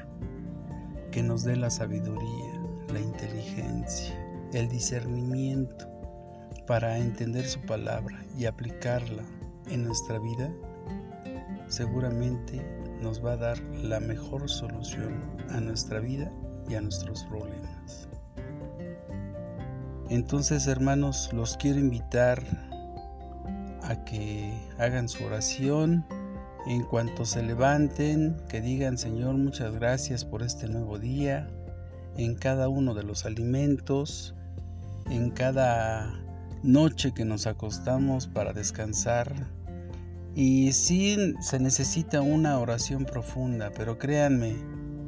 que 1.11 1.21
nos 1.21 1.43
dé 1.43 1.57
la 1.57 1.69
sabiduría, 1.69 2.61
la 2.93 3.01
inteligencia, 3.01 4.28
el 4.53 4.69
discernimiento 4.69 5.87
para 6.67 6.97
entender 6.97 7.45
su 7.45 7.61
palabra 7.61 8.23
y 8.37 8.45
aplicarla 8.45 9.23
en 9.69 9.83
nuestra 9.85 10.19
vida, 10.19 10.51
seguramente 11.67 12.61
nos 13.01 13.23
va 13.23 13.33
a 13.33 13.37
dar 13.37 13.59
la 13.83 13.99
mejor 13.99 14.49
solución 14.49 15.21
a 15.49 15.59
nuestra 15.59 15.99
vida 15.99 16.31
y 16.67 16.75
a 16.75 16.81
nuestros 16.81 17.23
problemas. 17.25 18.07
Entonces, 20.09 20.67
hermanos, 20.67 21.29
los 21.33 21.55
quiero 21.57 21.79
invitar 21.79 22.43
a 23.83 24.03
que 24.05 24.53
hagan 24.79 25.07
su 25.07 25.23
oración 25.23 26.05
en 26.67 26.83
cuanto 26.83 27.25
se 27.25 27.41
levanten, 27.43 28.37
que 28.49 28.61
digan, 28.61 28.97
Señor, 28.97 29.35
muchas 29.35 29.73
gracias 29.73 30.25
por 30.25 30.43
este 30.43 30.67
nuevo 30.67 30.99
día, 30.99 31.47
en 32.17 32.35
cada 32.35 32.69
uno 32.69 32.93
de 32.93 33.03
los 33.03 33.25
alimentos, 33.25 34.35
en 35.09 35.31
cada 35.31 36.13
noche 36.63 37.13
que 37.13 37.25
nos 37.25 37.47
acostamos 37.47 38.27
para 38.27 38.53
descansar, 38.53 39.33
y 40.35 40.71
sí 40.71 41.35
se 41.41 41.59
necesita 41.59 42.21
una 42.21 42.59
oración 42.59 43.05
profunda, 43.05 43.71
pero 43.75 43.97
créanme 43.97 44.55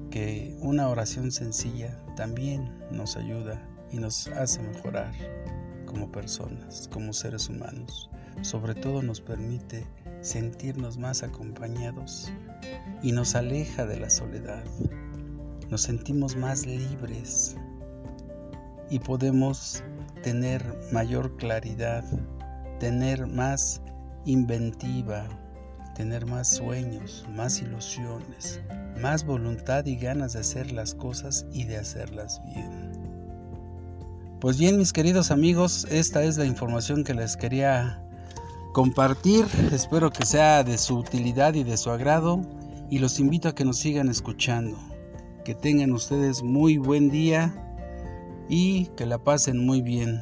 que 0.10 0.58
una 0.60 0.90
oración 0.90 1.32
sencilla 1.32 1.98
también 2.16 2.70
nos 2.92 3.16
ayuda 3.16 3.62
y 3.92 3.98
nos 3.98 4.28
hace 4.28 4.62
mejorar 4.62 5.14
como 5.86 6.12
personas, 6.12 6.90
como 6.92 7.14
seres 7.14 7.50
humanos. 7.50 8.10
Sobre 8.42 8.76
todo 8.76 9.02
nos 9.02 9.22
permite 9.22 9.86
sentirnos 10.22 10.98
más 10.98 11.24
acompañados 11.24 12.32
y 13.04 13.12
nos 13.12 13.36
aleja 13.36 13.86
de 13.86 14.00
la 14.00 14.10
soledad. 14.10 14.64
Nos 15.70 15.84
sentimos 15.84 16.36
más 16.36 16.66
libres 16.66 17.56
y 18.90 19.00
podemos 19.00 19.84
tener 20.22 20.64
mayor 20.92 21.36
claridad, 21.38 22.04
tener 22.80 23.28
más 23.28 23.82
inventiva, 24.26 25.28
tener 25.96 26.26
más 26.26 26.50
sueños, 26.50 27.26
más 27.36 27.62
ilusiones, 27.62 28.62
más 29.00 29.26
voluntad 29.26 29.86
y 29.86 29.96
ganas 29.96 30.34
de 30.34 30.40
hacer 30.40 30.72
las 30.72 30.94
cosas 30.94 31.46
y 31.52 31.66
de 31.66 31.78
hacerlas 31.78 32.42
bien. 32.46 32.92
Pues 34.40 34.58
bien, 34.58 34.78
mis 34.78 34.94
queridos 34.94 35.30
amigos, 35.30 35.86
esta 35.92 36.24
es 36.24 36.38
la 36.38 36.46
información 36.46 37.04
que 37.04 37.14
les 37.14 37.38
quería 37.38 38.02
compartir. 38.74 39.46
Espero 39.72 40.12
que 40.12 40.26
sea 40.26 40.64
de 40.64 40.78
su 40.78 40.98
utilidad 40.98 41.54
y 41.54 41.64
de 41.64 41.78
su 41.78 41.92
agrado 41.92 42.42
y 42.90 43.00
los 43.00 43.20
invito 43.20 43.50
a 43.50 43.56
que 43.56 43.66
nos 43.66 43.78
sigan 43.78 44.10
escuchando. 44.10 44.78
Que 45.46 45.54
tengan 45.54 45.92
ustedes 45.92 46.42
muy 46.42 46.78
buen 46.78 47.10
día 47.10 47.54
y 48.49 48.88
que 48.97 49.06
la 49.06 49.17
pasen 49.17 49.65
muy 49.65 49.82
bien. 49.82 50.21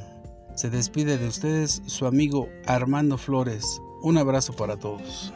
Se 0.56 0.70
despide 0.70 1.18
de 1.18 1.28
ustedes 1.28 1.82
su 1.86 2.06
amigo 2.06 2.50
Armando 2.66 3.18
Flores. 3.18 3.82
Un 4.02 4.18
abrazo 4.18 4.54
para 4.54 4.78
todos. 4.78 5.34